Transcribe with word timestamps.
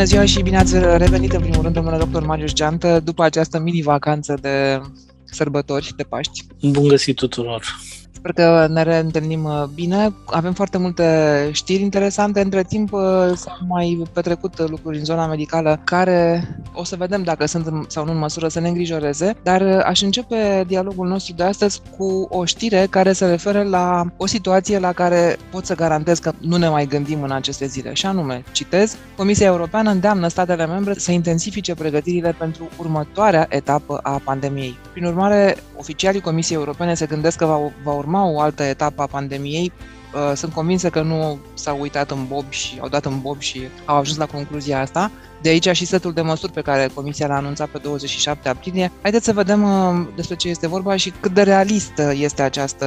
Bună 0.00 0.12
ziua 0.12 0.24
și 0.24 0.42
bine 0.42 0.58
ați 0.58 0.78
revenit 0.78 1.32
în 1.32 1.40
primul 1.40 1.62
rând, 1.62 1.74
domnule 1.74 1.96
doctor 1.96 2.26
Marius 2.26 2.52
Geantă, 2.52 3.00
după 3.04 3.22
această 3.22 3.58
mini-vacanță 3.58 4.38
de 4.40 4.80
sărbători 5.24 5.92
de 5.96 6.02
Paști. 6.02 6.46
Bun 6.60 6.88
găsit 6.88 7.16
tuturor! 7.16 7.64
Sper 8.20 8.32
că 8.32 8.66
ne 8.70 8.82
reîntâlnim 8.82 9.44
uh, 9.44 9.64
bine. 9.74 10.12
Avem 10.26 10.52
foarte 10.52 10.78
multe 10.78 11.48
știri 11.52 11.82
interesante. 11.82 12.40
Între 12.40 12.62
timp 12.62 12.92
uh, 12.92 13.00
s-au 13.34 13.58
mai 13.68 14.02
petrecut 14.12 14.68
lucruri 14.68 14.98
în 14.98 15.04
zona 15.04 15.26
medicală 15.26 15.80
care 15.84 16.48
o 16.74 16.84
să 16.84 16.96
vedem 16.96 17.22
dacă 17.22 17.46
sunt 17.46 17.84
sau 17.88 18.04
nu 18.04 18.10
în 18.10 18.18
măsură 18.18 18.48
să 18.48 18.60
ne 18.60 18.68
îngrijoreze. 18.68 19.36
Dar 19.42 19.60
uh, 19.60 19.80
aș 19.84 20.00
începe 20.00 20.64
dialogul 20.66 21.08
nostru 21.08 21.34
de 21.34 21.42
astăzi 21.42 21.80
cu 21.96 22.26
o 22.30 22.44
știre 22.44 22.86
care 22.90 23.12
se 23.12 23.26
referă 23.26 23.62
la 23.62 24.04
o 24.16 24.26
situație 24.26 24.78
la 24.78 24.92
care 24.92 25.36
pot 25.50 25.66
să 25.66 25.74
garantez 25.74 26.18
că 26.18 26.32
nu 26.40 26.56
ne 26.56 26.68
mai 26.68 26.86
gândim 26.86 27.22
în 27.22 27.30
aceste 27.30 27.66
zile. 27.66 27.92
Și 27.92 28.06
anume, 28.06 28.42
citez, 28.52 28.96
Comisia 29.16 29.46
Europeană 29.46 29.90
îndeamnă 29.90 30.28
statele 30.28 30.66
membre 30.66 30.94
să 30.94 31.12
intensifice 31.12 31.74
pregătirile 31.74 32.34
pentru 32.38 32.68
următoarea 32.78 33.46
etapă 33.48 33.98
a 34.02 34.20
pandemiei. 34.24 34.78
Prin 34.92 35.04
urmare, 35.04 35.56
oficialii 35.76 36.20
Comisiei 36.20 36.58
Europene 36.58 36.94
se 36.94 37.06
gândesc 37.06 37.36
că 37.36 37.44
va, 37.44 37.58
va 37.84 37.92
urma 37.92 38.09
urma 38.10 38.30
o 38.30 38.40
altă 38.40 38.62
etapă 38.62 39.02
a 39.02 39.06
pandemiei, 39.06 39.72
uh, 40.14 40.32
sunt 40.36 40.52
convinsă 40.52 40.90
că 40.90 41.02
nu 41.02 41.38
s-au 41.54 41.80
uitat 41.80 42.10
în 42.10 42.26
bob 42.28 42.50
și 42.50 42.78
au 42.80 42.88
dat 42.88 43.04
în 43.04 43.20
bob 43.20 43.40
și 43.40 43.60
au 43.84 43.96
ajuns 43.96 44.18
la 44.18 44.26
concluzia 44.26 44.80
asta. 44.80 45.10
De 45.42 45.48
aici 45.48 45.68
și 45.68 45.84
setul 45.84 46.12
de 46.12 46.20
măsuri 46.20 46.52
pe 46.52 46.60
care 46.60 46.90
Comisia 46.94 47.26
l-a 47.26 47.36
anunțat 47.36 47.68
pe 47.68 47.78
27 47.82 48.48
aprilie. 48.48 48.92
Haideți 49.02 49.24
să 49.24 49.32
vedem 49.32 49.62
uh, 49.62 50.06
despre 50.16 50.36
ce 50.36 50.48
este 50.48 50.68
vorba 50.68 50.96
și 50.96 51.12
cât 51.20 51.32
de 51.32 51.42
realistă 51.42 52.12
este 52.14 52.42
această, 52.42 52.86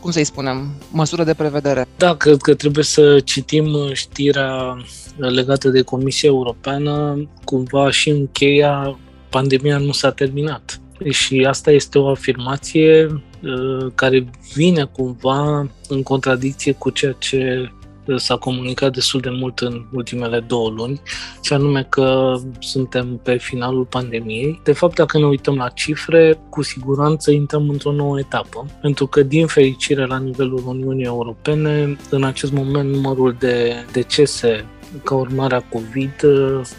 cum 0.00 0.10
să-i 0.10 0.24
spunem, 0.24 0.70
măsură 0.90 1.24
de 1.24 1.34
prevedere. 1.34 1.86
Da, 1.96 2.14
cred 2.14 2.40
că 2.40 2.54
trebuie 2.54 2.84
să 2.84 3.20
citim 3.20 3.66
știrea 3.92 4.76
legată 5.16 5.68
de 5.68 5.82
Comisia 5.82 6.28
Europeană, 6.28 7.26
cumva 7.44 7.90
și 7.90 8.10
încheia 8.10 8.98
pandemia 9.30 9.78
nu 9.78 9.92
s-a 9.92 10.10
terminat. 10.10 10.80
Și 11.10 11.44
asta 11.48 11.70
este 11.70 11.98
o 11.98 12.08
afirmație 12.08 13.20
Uh, 13.46 13.86
care 13.94 14.26
vine 14.54 14.84
cumva 14.84 15.66
în 15.88 16.02
contradicție 16.02 16.72
cu 16.72 16.90
ceea 16.90 17.12
ce 17.18 17.70
uh, 18.06 18.16
s-a 18.18 18.36
comunicat 18.36 18.92
destul 18.92 19.20
de 19.20 19.30
mult 19.30 19.58
în 19.58 19.84
ultimele 19.92 20.40
două 20.40 20.70
luni, 20.70 21.00
și 21.42 21.52
anume 21.52 21.86
că 21.88 22.34
suntem 22.58 23.20
pe 23.22 23.36
finalul 23.36 23.84
pandemiei. 23.84 24.60
De 24.64 24.72
fapt, 24.72 24.94
dacă 24.94 25.18
ne 25.18 25.24
uităm 25.24 25.54
la 25.54 25.68
cifre, 25.68 26.38
cu 26.50 26.62
siguranță 26.62 27.30
intrăm 27.30 27.68
într-o 27.68 27.92
nouă 27.92 28.18
etapă, 28.18 28.66
pentru 28.80 29.06
că, 29.06 29.22
din 29.22 29.46
fericire, 29.46 30.06
la 30.06 30.18
nivelul 30.18 30.62
Uniunii 30.66 31.04
Europene, 31.04 31.96
în 32.10 32.24
acest 32.24 32.52
moment 32.52 32.94
numărul 32.94 33.36
de 33.38 33.74
decese 33.92 34.64
ca 35.04 35.14
urmare 35.14 35.54
a 35.54 35.60
COVID 35.60 36.14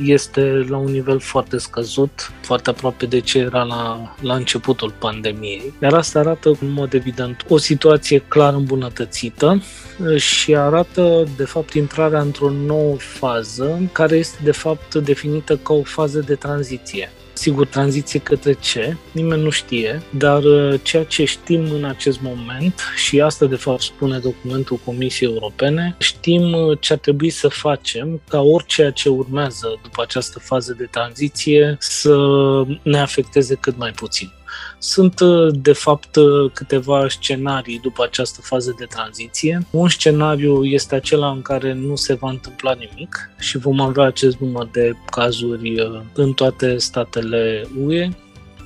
este 0.04 0.66
la 0.70 0.78
un 0.78 0.92
nivel 0.92 1.20
foarte 1.20 1.58
scăzut, 1.58 2.32
foarte 2.42 2.70
aproape 2.70 3.06
de 3.06 3.20
ce 3.20 3.38
era 3.38 3.64
la, 3.64 4.16
la 4.22 4.36
începutul 4.36 4.94
pandemiei. 4.98 5.74
Iar 5.82 5.94
asta 5.94 6.20
arată 6.20 6.50
în 6.50 6.72
mod 6.72 6.94
evident 6.94 7.46
o 7.50 7.58
situație 7.58 8.20
clar 8.20 8.54
îmbunătățită 8.54 9.62
și 10.16 10.56
arată 10.56 11.24
de 11.38 11.44
fapt 11.44 11.74
intrarea 11.74 12.22
într-o 12.22 12.50
nouă 12.50 12.96
fază 12.96 13.90
care 13.92 14.16
este 14.16 14.38
de 14.44 14.52
fapt 14.52 14.96
definită 14.96 15.58
ca 15.58 15.74
o 15.74 15.84
fază 15.84 16.20
de 16.20 16.36
tranziție. 16.36 17.12
Sigur, 17.38 17.68
tranziție 17.68 18.20
către 18.20 18.54
ce? 18.54 18.96
Nimeni 19.12 19.42
nu 19.42 19.50
știe, 19.50 20.02
dar 20.10 20.44
uh, 20.44 20.80
ceea 20.84 21.04
ce 21.04 21.26
știm 21.26 21.72
în 21.72 21.84
acest 21.84 22.22
moment, 22.22 22.82
și 22.96 23.22
asta 23.22 23.46
de 23.46 23.56
fapt 23.56 23.82
spune 23.82 24.18
documentul 24.18 24.80
Comisiei 24.86 25.30
Europene, 25.34 25.96
știm 26.00 26.54
uh, 26.54 26.78
ce 26.80 26.94
ar 26.94 27.00
trebui 27.00 27.30
să 27.30 27.48
facem 27.48 28.22
ca 28.28 28.42
orice 28.42 28.92
ce 28.96 29.10
urmează 29.10 29.80
după 29.82 30.02
această 30.02 30.40
fază 30.40 30.76
de 30.78 30.88
tranziție 30.92 31.78
să 31.80 32.16
ne 32.82 33.00
afecteze 33.00 33.56
cât 33.56 33.78
mai 33.78 33.92
puțin. 33.92 34.32
Sunt, 34.78 35.20
uh, 35.20 35.54
de 35.62 35.74
fapt, 35.74 36.16
uh, 36.16 36.52
câteva 36.54 37.06
scenarii 37.10 37.80
după 37.80 38.04
această 38.04 38.42
fază 38.42 38.76
de 38.78 38.86
tranziție. 38.86 39.68
Un 39.72 39.90
scenariu 39.90 40.64
este 40.64 40.96
acela 40.96 41.30
în 41.30 41.42
care 41.42 41.74
nu 41.74 41.96
se 41.96 42.14
va 42.14 42.30
întâmpla 42.30 42.74
nimic 42.74 43.30
și 43.40 43.58
vom 43.58 43.80
avea 43.80 44.04
acest 44.04 44.38
număr 44.38 44.68
de 44.72 44.94
cazuri 45.12 45.82
uh, 45.82 46.02
în 46.14 46.34
toate 46.34 46.78
statele 46.78 47.68
UE 47.86 48.10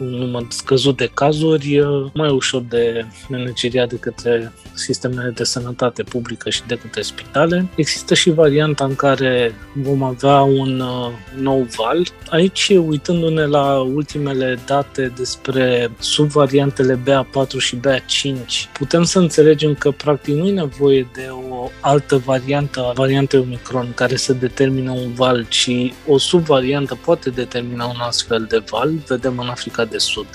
un 0.01 0.07
număr 0.07 0.45
scăzut 0.49 0.97
de 0.97 1.11
cazuri, 1.13 1.83
mai 2.13 2.29
ușor 2.29 2.61
de 2.69 3.05
manageriat 3.27 3.89
de 3.89 3.95
către 3.95 4.53
sistemele 4.73 5.29
de 5.29 5.43
sănătate 5.43 6.03
publică 6.03 6.49
și 6.49 6.61
de 6.67 6.75
către 6.75 7.01
spitale. 7.01 7.67
Există 7.75 8.13
și 8.13 8.31
varianta 8.31 8.85
în 8.85 8.95
care 8.95 9.55
vom 9.73 10.03
avea 10.03 10.41
un 10.41 10.79
uh, 10.79 11.11
nou 11.35 11.67
val. 11.77 12.07
Aici, 12.29 12.69
uitându-ne 12.69 13.45
la 13.45 13.79
ultimele 13.79 14.57
date 14.65 15.13
despre 15.17 15.91
subvariantele 15.99 16.99
BA4 17.03 17.57
și 17.57 17.79
BA5, 17.79 18.71
putem 18.73 19.03
să 19.03 19.19
înțelegem 19.19 19.73
că 19.73 19.91
practic 19.91 20.35
nu 20.35 20.47
e 20.47 20.51
nevoie 20.51 21.07
de 21.13 21.27
o 21.51 21.69
altă 21.79 22.17
variantă 22.17 22.85
a 22.89 22.91
variantei 22.91 23.39
Omicron 23.39 23.91
care 23.95 24.15
să 24.15 24.33
determină 24.33 24.91
un 24.91 25.13
val, 25.13 25.45
ci 25.49 25.93
o 26.07 26.17
subvariantă 26.17 26.99
poate 27.05 27.29
determina 27.29 27.85
un 27.85 27.99
astfel 27.99 28.45
de 28.49 28.63
val. 28.69 28.91
Vedem 29.07 29.37
în 29.37 29.47
Africa 29.47 29.85
de 29.91 29.97
Sud 29.97 30.27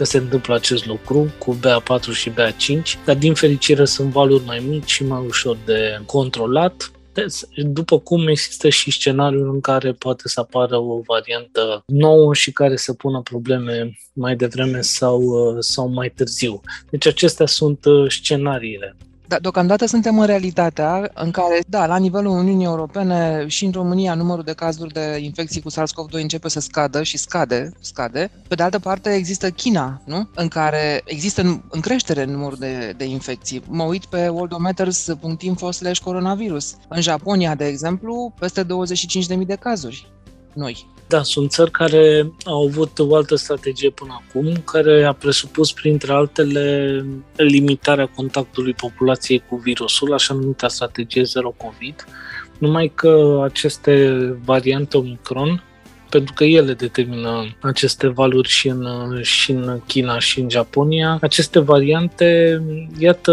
că 0.00 0.06
se 0.06 0.18
întâmplă 0.18 0.54
acest 0.54 0.86
lucru 0.86 1.32
cu 1.38 1.56
BA4 1.56 2.12
și 2.12 2.30
BA5, 2.30 3.04
dar 3.04 3.16
din 3.16 3.34
fericire 3.34 3.84
sunt 3.84 4.10
valuri 4.10 4.44
mai 4.44 4.62
mici 4.68 4.90
și 4.90 5.04
mai 5.04 5.24
ușor 5.26 5.56
de 5.64 6.00
controlat. 6.06 6.90
După 7.56 7.98
cum 7.98 8.28
există 8.28 8.68
și 8.68 8.90
scenariul 8.90 9.50
în 9.52 9.60
care 9.60 9.92
poate 9.92 10.22
să 10.24 10.40
apară 10.40 10.76
o 10.76 11.00
variantă 11.06 11.82
nouă 11.86 12.34
și 12.34 12.52
care 12.52 12.76
să 12.76 12.92
pună 12.92 13.20
probleme 13.20 13.98
mai 14.12 14.36
devreme 14.36 14.80
sau, 14.80 15.22
sau 15.58 15.88
mai 15.88 16.08
târziu. 16.08 16.60
Deci 16.90 17.06
acestea 17.06 17.46
sunt 17.46 17.84
uh, 17.84 18.10
scenariile. 18.10 18.96
Da, 19.30 19.38
deocamdată 19.38 19.86
suntem 19.86 20.18
în 20.18 20.26
realitatea 20.26 21.10
în 21.14 21.30
care, 21.30 21.60
da, 21.68 21.86
la 21.86 21.96
nivelul 21.96 22.38
Uniunii 22.38 22.64
Europene 22.64 23.44
și 23.46 23.64
în 23.64 23.72
România 23.72 24.14
numărul 24.14 24.44
de 24.44 24.52
cazuri 24.52 24.92
de 24.92 25.18
infecții 25.20 25.60
cu 25.60 25.70
SARS-CoV-2 25.70 26.20
începe 26.20 26.48
să 26.48 26.60
scadă 26.60 27.02
și 27.02 27.16
scade, 27.16 27.72
scade. 27.80 28.30
Pe 28.48 28.54
de 28.54 28.62
altă 28.62 28.78
parte 28.78 29.14
există 29.14 29.50
China, 29.50 30.02
nu? 30.04 30.28
În 30.34 30.48
care 30.48 31.02
există 31.04 31.62
în 31.70 31.80
creștere 31.80 32.24
numărul 32.24 32.56
de, 32.58 32.94
de 32.96 33.04
infecții. 33.04 33.62
Mă 33.68 33.82
uit 33.82 34.04
pe 34.04 34.28
worldometers.info 34.28 35.70
slash 35.70 36.00
coronavirus. 36.00 36.76
În 36.88 37.00
Japonia, 37.00 37.54
de 37.54 37.66
exemplu, 37.66 38.34
peste 38.38 38.64
25.000 38.64 39.46
de 39.46 39.54
cazuri 39.54 40.12
noi. 40.54 40.86
Da, 41.10 41.22
sunt 41.22 41.50
țări 41.50 41.70
care 41.70 42.32
au 42.44 42.66
avut 42.66 42.98
o 42.98 43.14
altă 43.14 43.34
strategie 43.34 43.90
până 43.90 44.22
acum, 44.24 44.52
care 44.64 45.04
a 45.04 45.12
presupus, 45.12 45.72
printre 45.72 46.12
altele, 46.12 47.04
limitarea 47.36 48.06
contactului 48.06 48.72
populației 48.72 49.42
cu 49.48 49.56
virusul, 49.56 50.12
așa 50.12 50.34
numită 50.34 50.68
strategie 50.68 51.22
zero 51.22 51.54
COVID, 51.56 52.04
numai 52.58 52.92
că 52.94 53.40
aceste 53.44 54.16
variante 54.44 54.96
Omicron 54.96 55.64
pentru 56.10 56.34
că 56.34 56.44
ele 56.44 56.72
determină 56.72 57.56
aceste 57.60 58.08
valuri 58.08 58.48
și 58.48 58.68
în, 58.68 59.18
și 59.22 59.50
în 59.50 59.80
China 59.86 60.18
și 60.18 60.40
în 60.40 60.50
Japonia. 60.50 61.18
Aceste 61.20 61.58
variante, 61.58 62.62
iată, 62.98 63.32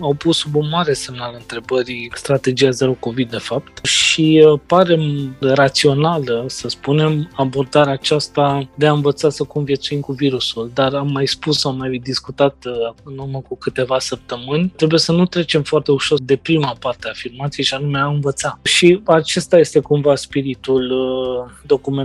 au 0.00 0.14
pus 0.14 0.36
sub 0.36 0.54
un 0.54 0.68
mare 0.68 0.92
semnal 0.92 1.34
întrebării 1.38 2.10
strategia 2.14 2.70
zero 2.70 2.92
COVID, 2.92 3.30
de 3.30 3.38
fapt, 3.38 3.84
și 3.84 4.46
uh, 4.46 4.60
pare 4.66 4.98
rațională, 5.40 6.44
să 6.46 6.68
spunem, 6.68 7.30
abordarea 7.34 7.92
aceasta 7.92 8.68
de 8.74 8.86
a 8.86 8.92
învăța 8.92 9.30
să 9.30 9.44
conviețuim 9.44 10.00
cu 10.00 10.12
virusul. 10.12 10.70
Dar 10.74 10.94
am 10.94 11.10
mai 11.12 11.26
spus, 11.26 11.64
am 11.64 11.76
mai 11.76 12.00
discutat 12.02 12.56
uh, 12.66 12.94
în 13.04 13.18
urmă 13.18 13.40
cu 13.48 13.56
câteva 13.56 13.98
săptămâni, 13.98 14.72
trebuie 14.76 14.98
să 14.98 15.12
nu 15.12 15.26
trecem 15.26 15.62
foarte 15.62 15.90
ușor 15.90 16.18
de 16.22 16.36
prima 16.36 16.76
parte 16.80 17.06
a 17.06 17.10
afirmației 17.10 17.64
și 17.64 17.74
anume 17.74 17.98
a 17.98 18.06
învăța. 18.06 18.58
Și 18.62 19.00
acesta 19.04 19.58
este 19.58 19.80
cumva 19.80 20.14
spiritul 20.14 20.90
uh, 20.90 21.50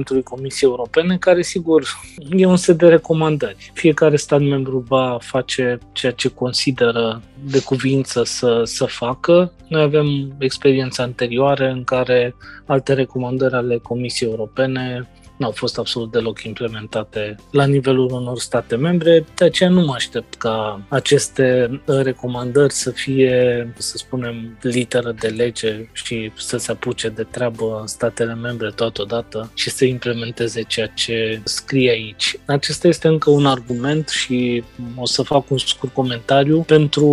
documentului 0.06 0.24
Parlamentului 0.24 0.24
Comisiei 0.24 0.70
Europene, 0.70 1.18
care, 1.18 1.42
sigur, 1.42 1.84
e 2.32 2.46
un 2.46 2.56
set 2.56 2.78
de 2.78 2.88
recomandări. 2.88 3.72
Fiecare 3.74 4.16
stat 4.16 4.42
membru 4.42 4.86
va 4.88 5.18
face 5.22 5.78
ceea 5.92 6.12
ce 6.12 6.30
consideră 6.30 7.22
de 7.44 7.62
cuvință 7.62 8.24
să, 8.24 8.62
să 8.64 8.86
facă. 8.86 9.54
Noi 9.68 9.82
avem 9.82 10.36
experiența 10.40 11.04
anterioare 11.04 11.70
în 11.70 11.84
care 11.84 12.36
alte 12.66 12.94
recomandări 12.94 13.54
ale 13.54 13.78
Comisiei 13.78 14.30
Europene 14.30 15.08
nu 15.38 15.46
au 15.46 15.52
fost 15.52 15.78
absolut 15.78 16.12
deloc 16.12 16.44
implementate 16.44 17.36
la 17.52 17.66
nivelul 17.66 18.12
unor 18.12 18.40
state 18.40 18.76
membre, 18.76 19.26
de 19.36 19.46
aceea 19.46 19.70
nu 19.70 19.82
mă 19.82 19.94
aștept 19.94 20.36
ca 20.36 20.82
aceste 20.88 21.70
recomandări 21.86 22.74
să 22.74 22.92
fie, 22.92 23.74
să 23.78 23.98
spunem, 23.98 24.58
literă 24.62 25.16
de 25.20 25.28
lege 25.28 25.90
și 25.92 26.32
să 26.38 26.58
se 26.58 26.72
apuce 26.72 27.10
de 27.10 27.24
treabă 27.24 27.78
în 27.82 27.88
statele 27.88 28.34
membre 28.34 28.72
totodată 28.76 29.52
și 29.54 29.70
să 29.70 29.86
implementeze 29.86 30.62
ceea 30.62 30.88
ce 30.88 31.42
scrie 31.44 31.90
aici. 31.90 32.40
Acesta 32.46 32.88
este 32.88 33.08
încă 33.08 33.30
un 33.30 33.46
argument 33.46 34.10
și 34.10 34.64
o 34.96 35.06
să 35.06 35.22
fac 35.22 35.50
un 35.50 35.58
scurt 35.58 35.94
comentariu 35.94 36.62
pentru 36.62 37.06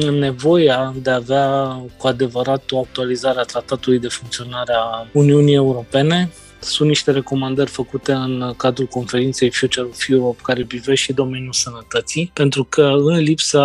nevoia 0.00 0.94
de 1.02 1.10
a 1.10 1.14
avea 1.14 1.80
cu 1.96 2.06
adevărat 2.06 2.70
o 2.70 2.78
actualizare 2.78 3.38
a 3.38 3.42
tratatului 3.42 3.98
de 3.98 4.08
funcționare 4.08 4.72
a 4.72 5.06
Uniunii 5.12 5.54
Europene 5.54 6.30
sunt 6.64 6.88
niște 6.88 7.10
recomandări 7.10 7.70
făcute 7.70 8.12
în 8.12 8.54
cadrul 8.56 8.86
conferinței 8.86 9.50
Future 9.50 9.86
of 9.86 10.08
Europe 10.08 10.40
care 10.42 10.64
privește 10.64 10.94
și 10.94 11.12
domeniul 11.12 11.52
sănătății, 11.52 12.30
pentru 12.34 12.64
că 12.64 12.82
în 12.82 13.18
lipsa 13.18 13.64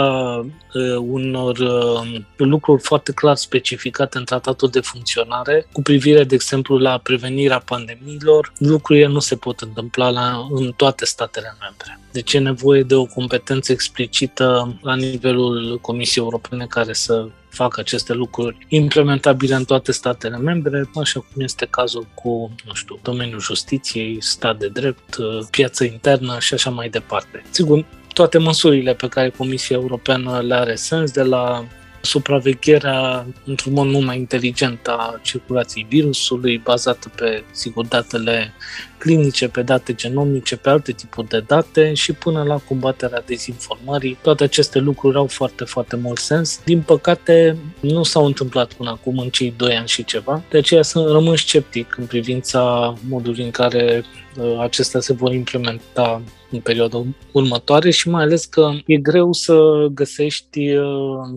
uh, 0.74 0.96
unor 0.98 1.58
uh, 1.58 2.22
lucruri 2.38 2.82
foarte 2.82 3.12
clar 3.12 3.36
specificate 3.36 4.18
în 4.18 4.26
tratatul 4.26 4.70
de 4.70 4.80
funcționare, 4.80 5.68
cu 5.72 5.82
privire, 5.82 6.24
de 6.24 6.36
exemplu, 6.36 6.78
la 6.78 6.98
prevenirea 6.98 7.60
pandemiilor, 7.60 8.54
lucrurile 8.58 9.08
nu 9.08 9.20
se 9.20 9.36
pot 9.36 9.60
întâmpla 9.60 10.10
la, 10.10 10.48
în 10.52 10.72
toate 10.72 11.06
statele 11.06 11.58
membre. 11.62 12.00
Deci 12.12 12.34
e 12.34 12.40
nevoie 12.40 12.84
de 12.84 12.96
o 12.96 13.06
competență 13.06 13.72
explicită 13.72 14.78
la 14.82 14.96
nivelul 14.96 15.80
Comisiei 15.82 16.24
Europene 16.24 16.66
care 16.66 16.94
să 16.94 17.28
facă 17.50 17.80
aceste 17.80 18.14
lucruri 18.14 18.66
implementabile 18.68 19.56
în 19.56 19.64
toate 19.64 19.92
statele 19.92 20.38
membre, 20.38 20.90
așa 20.96 21.20
cum 21.20 21.42
este 21.42 21.66
cazul 21.70 22.08
cu, 22.14 22.52
nu 22.66 22.74
știu, 22.74 23.00
domeniul 23.02 23.40
justiției, 23.40 24.18
stat 24.22 24.58
de 24.58 24.68
drept, 24.68 25.16
piață 25.52 25.84
internă 25.84 26.40
și 26.40 26.54
așa 26.54 26.70
mai 26.70 26.90
departe. 26.90 27.44
Sigur, 27.50 27.86
toate 28.14 28.38
măsurile 28.38 28.94
pe 28.94 29.08
care 29.08 29.30
Comisia 29.30 29.76
Europeană 29.76 30.40
le 30.40 30.56
are 30.56 30.76
sens, 30.76 31.12
de 31.12 31.24
la 31.24 31.66
supravegherea 32.02 33.26
într-un 33.46 33.74
mod 33.74 33.88
mult 33.88 34.06
mai 34.06 34.18
inteligent 34.18 34.88
a 34.88 35.20
circulației 35.22 35.86
virusului, 35.90 36.58
bazată 36.58 37.12
pe, 37.16 37.44
sigur, 37.52 37.86
datele 37.86 38.54
clinice, 38.98 39.48
pe 39.48 39.62
date 39.62 39.94
genomice, 39.94 40.56
pe 40.56 40.70
alte 40.70 40.92
tipuri 40.92 41.28
de 41.28 41.44
date 41.48 41.94
și 41.94 42.14
până 42.14 42.44
la 42.44 42.58
combaterea 42.58 43.24
dezinformării. 43.26 44.18
Toate 44.22 44.44
aceste 44.44 44.80
lucruri 44.80 45.18
au 45.18 45.28
foarte, 45.28 45.64
foarte 45.64 45.96
mult 45.96 46.18
sens. 46.18 46.62
Din 46.64 46.82
păcate, 46.82 47.58
nu 47.80 48.04
s-au 48.04 48.26
întâmplat 48.26 48.74
până 48.74 48.90
acum 48.90 49.18
în 49.18 49.30
cei 49.30 49.54
doi 49.58 49.76
ani 49.76 49.88
și 49.88 50.04
ceva, 50.04 50.44
de 50.50 50.58
aceea 50.58 50.82
sunt 50.82 51.10
rămân 51.10 51.36
sceptic 51.36 51.96
în 51.98 52.06
privința 52.06 52.94
modului 53.08 53.44
în 53.44 53.52
care 53.52 54.04
uh, 54.04 54.29
acestea 54.60 55.00
se 55.00 55.14
vor 55.14 55.34
implementa 55.34 56.22
în 56.52 56.60
perioada 56.60 57.06
următoare 57.32 57.90
și 57.90 58.10
mai 58.10 58.24
ales 58.24 58.46
că 58.46 58.72
e 58.86 58.98
greu 58.98 59.34
să 59.34 59.88
găsești 59.92 60.76
uh, 60.76 60.86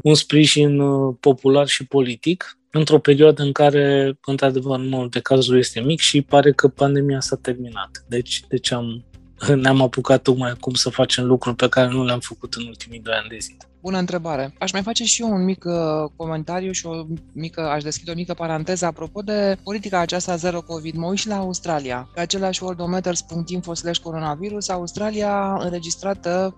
un 0.03 0.15
sprijin 0.15 0.79
uh, 0.79 1.15
popular 1.21 1.67
și 1.67 1.87
politic 1.87 2.57
într-o 2.71 2.99
perioadă 2.99 3.43
în 3.43 3.53
care, 3.53 4.19
într-adevăr, 4.27 4.79
numărul 4.79 5.09
de 5.09 5.21
cazuri 5.21 5.59
este 5.59 5.81
mic 5.81 6.01
și 6.01 6.23
pare 6.23 6.53
că 6.53 6.69
pandemia 6.69 7.21
s-a 7.21 7.37
terminat. 7.37 8.05
Deci, 8.09 8.43
deci 8.49 8.73
am, 8.73 9.05
ne-am 9.47 9.83
apucat 9.83 10.23
tocmai 10.23 10.51
acum 10.51 10.75
să 10.75 10.91
facem 10.91 11.25
lucruri 11.25 11.57
pe 11.57 11.69
care 11.69 11.89
nu 11.89 12.05
le-am 12.05 12.21
făcut 12.21 12.55
în 12.55 12.67
ultimii 12.67 13.01
doi 13.01 13.15
ani 13.15 13.29
de 13.29 13.39
zile. 13.41 13.57
Bună 13.81 13.99
întrebare. 13.99 14.55
Aș 14.59 14.73
mai 14.73 14.83
face 14.83 15.05
și 15.05 15.23
eu 15.23 15.33
un 15.33 15.45
mic 15.45 15.65
uh, 15.65 15.75
comentariu 16.17 16.73
și 16.73 16.87
o 16.87 17.07
mică, 17.33 17.61
aș 17.61 17.83
deschide 17.83 18.11
o 18.11 18.15
mică 18.15 18.35
paranteză 18.35 18.87
apropo 18.87 19.21
de 19.21 19.57
politica 19.63 19.99
aceasta 19.99 20.37
zero 20.37 20.61
COVID. 20.61 20.95
Mă 20.95 21.07
uit 21.07 21.19
și 21.19 21.29
la 21.29 21.37
Australia. 21.37 22.09
Pe 22.15 22.21
același 22.21 22.63
worldometers.info 22.63 23.75
slash 23.75 24.01
coronavirus, 24.01 24.69
Australia 24.69 25.33
a 25.33 25.63
înregistrat 25.63 26.27
uh, 26.27 26.53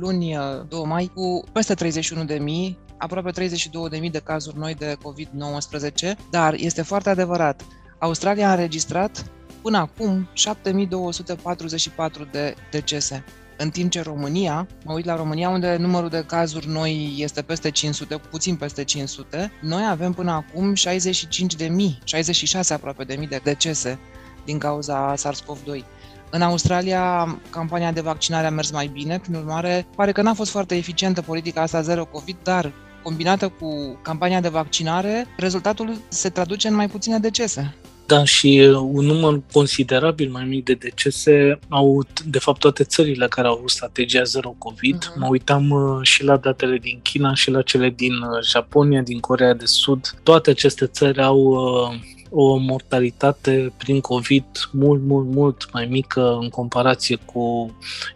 luni 0.00 0.36
2 0.68 0.78
uh, 0.80 0.86
mai 0.86 1.10
cu 1.14 1.44
peste 1.52 1.74
31 1.74 2.24
de 2.24 2.38
mii 2.38 2.78
aproape 2.98 3.30
32.000 3.30 4.10
de 4.10 4.20
cazuri 4.24 4.58
noi 4.58 4.74
de 4.74 4.96
COVID-19, 4.96 6.16
dar 6.30 6.54
este 6.54 6.82
foarte 6.82 7.10
adevărat, 7.10 7.64
Australia 7.98 8.48
a 8.48 8.52
înregistrat 8.52 9.24
până 9.62 9.78
acum 9.78 10.28
7244 10.32 12.28
de 12.30 12.54
decese. 12.70 13.24
În 13.60 13.70
timp 13.70 13.90
ce 13.90 14.02
România, 14.02 14.66
mă 14.84 14.92
uit 14.92 15.04
la 15.04 15.16
România 15.16 15.48
unde 15.48 15.76
numărul 15.76 16.08
de 16.08 16.24
cazuri 16.26 16.68
noi 16.68 17.14
este 17.18 17.42
peste 17.42 17.70
500, 17.70 18.16
puțin 18.30 18.56
peste 18.56 18.84
500, 18.84 19.52
noi 19.60 19.86
avem 19.88 20.12
până 20.12 20.30
acum 20.30 20.74
65 20.74 21.54
de 21.54 21.66
mii, 21.66 21.98
66 22.04 22.74
aproape 22.74 23.04
de 23.04 23.14
mii 23.14 23.28
de 23.28 23.40
decese 23.42 23.98
din 24.44 24.58
cauza 24.58 25.14
SARS-CoV-2. 25.16 25.84
În 26.30 26.42
Australia, 26.42 27.38
campania 27.50 27.92
de 27.92 28.00
vaccinare 28.00 28.46
a 28.46 28.50
mers 28.50 28.70
mai 28.70 28.86
bine, 28.86 29.18
prin 29.18 29.34
urmare, 29.34 29.86
pare 29.96 30.12
că 30.12 30.22
n-a 30.22 30.34
fost 30.34 30.50
foarte 30.50 30.76
eficientă 30.76 31.22
politica 31.22 31.62
asta 31.62 31.80
zero 31.80 32.04
COVID, 32.04 32.36
dar 32.42 32.72
combinată 33.02 33.48
cu 33.48 33.98
campania 34.02 34.40
de 34.40 34.48
vaccinare, 34.48 35.26
rezultatul 35.36 35.98
se 36.08 36.28
traduce 36.28 36.68
în 36.68 36.74
mai 36.74 36.88
puține 36.88 37.18
decese. 37.18 37.74
Da, 38.08 38.24
și 38.24 38.68
uh, 38.70 38.76
un 38.92 39.04
număr 39.04 39.40
considerabil 39.52 40.30
mai 40.30 40.44
mic 40.44 40.64
de 40.64 40.74
decese 40.74 41.58
au, 41.68 42.04
de 42.24 42.38
fapt, 42.38 42.58
toate 42.58 42.84
țările 42.84 43.26
care 43.28 43.46
au 43.46 43.54
avut 43.56 43.70
strategia 43.70 44.22
zero 44.22 44.54
COVID. 44.58 45.04
Uh-huh. 45.04 45.18
Mă 45.18 45.26
uitam 45.30 45.70
uh, 45.70 45.98
și 46.02 46.24
la 46.24 46.36
datele 46.36 46.78
din 46.78 47.00
China 47.02 47.34
și 47.34 47.50
la 47.50 47.62
cele 47.62 47.90
din 47.90 48.12
uh, 48.12 48.42
Japonia, 48.42 49.02
din 49.02 49.20
Corea 49.20 49.54
de 49.54 49.66
Sud. 49.66 50.14
Toate 50.22 50.50
aceste 50.50 50.86
țări 50.86 51.22
au 51.22 51.56
o 52.30 52.56
mortalitate 52.56 53.72
prin 53.76 54.00
COVID 54.00 54.44
mult, 54.72 55.02
mult, 55.02 55.26
mult 55.26 55.72
mai 55.72 55.86
mică 55.86 56.38
în 56.40 56.48
comparație 56.48 57.18
cu, 57.24 57.40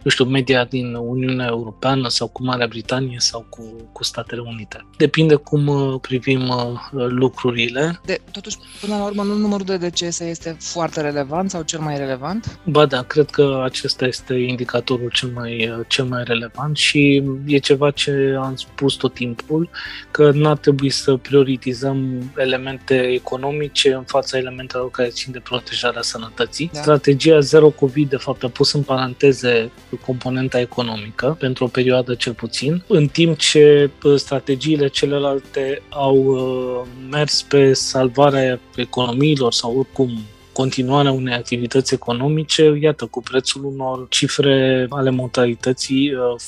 eu 0.03 0.09
știu, 0.09 0.25
media 0.25 0.65
din 0.65 0.93
Uniunea 0.93 1.47
Europeană 1.47 2.09
sau 2.09 2.27
cu 2.27 2.43
Marea 2.43 2.67
Britanie 2.67 3.15
sau 3.19 3.45
cu, 3.49 3.63
cu 3.91 4.03
Statele 4.03 4.41
Unite. 4.41 4.85
Depinde 4.97 5.35
cum 5.35 5.67
uh, 5.67 5.99
privim 6.01 6.47
uh, 6.47 7.05
lucrurile. 7.07 7.99
De, 8.05 8.21
totuși, 8.31 8.57
până 8.81 8.97
la 8.97 9.03
urmă, 9.03 9.23
nu 9.23 9.33
numărul 9.33 9.65
de 9.65 9.77
decese 9.77 10.25
este 10.25 10.55
foarte 10.59 11.01
relevant 11.01 11.49
sau 11.49 11.61
cel 11.61 11.79
mai 11.79 11.97
relevant? 11.97 12.59
Ba 12.65 12.85
da, 12.85 13.01
cred 13.01 13.29
că 13.29 13.61
acesta 13.63 14.05
este 14.05 14.33
indicatorul 14.33 15.09
cel 15.09 15.29
mai, 15.29 15.69
uh, 15.69 15.85
cel 15.87 16.05
mai 16.05 16.23
relevant 16.23 16.77
și 16.77 17.23
e 17.45 17.57
ceva 17.57 17.91
ce 17.91 18.35
am 18.41 18.55
spus 18.55 18.93
tot 18.93 19.13
timpul, 19.13 19.69
că 20.11 20.31
nu 20.31 20.49
ar 20.49 20.57
trebui 20.57 20.89
să 20.89 21.15
prioritizăm 21.15 22.31
elemente 22.37 22.95
economice 22.95 23.93
în 24.03 24.09
fața 24.19 24.37
elementelor 24.37 24.91
care 24.91 25.07
țin 25.07 25.31
de 25.31 25.39
protejarea 25.39 26.01
sănătății. 26.01 26.69
Da. 26.73 26.81
Strategia 26.81 27.39
Zero 27.39 27.69
COVID, 27.69 28.09
de 28.09 28.17
fapt, 28.17 28.43
a 28.43 28.47
pus 28.47 28.73
în 28.73 28.81
paranteze 28.81 29.71
componenta 30.05 30.59
economică, 30.59 31.35
pentru 31.39 31.63
o 31.63 31.67
perioadă 31.67 32.15
cel 32.15 32.33
puțin, 32.33 32.83
în 32.87 33.07
timp 33.07 33.37
ce 33.37 33.89
strategiile 34.15 34.87
celelalte 34.87 35.81
au 35.89 36.15
uh, 36.15 36.87
mers 37.09 37.41
pe 37.41 37.73
salvarea 37.73 38.59
economiilor 38.75 39.53
sau 39.53 39.77
oricum 39.77 40.19
continuarea 40.53 41.11
unei 41.11 41.33
activități 41.33 41.93
economice, 41.93 42.77
iată, 42.81 43.05
cu 43.05 43.21
prețul 43.21 43.65
unor 43.65 44.05
cifre 44.09 44.87
ale 44.89 45.09
mortalității 45.09 46.13
uh, 46.13 46.39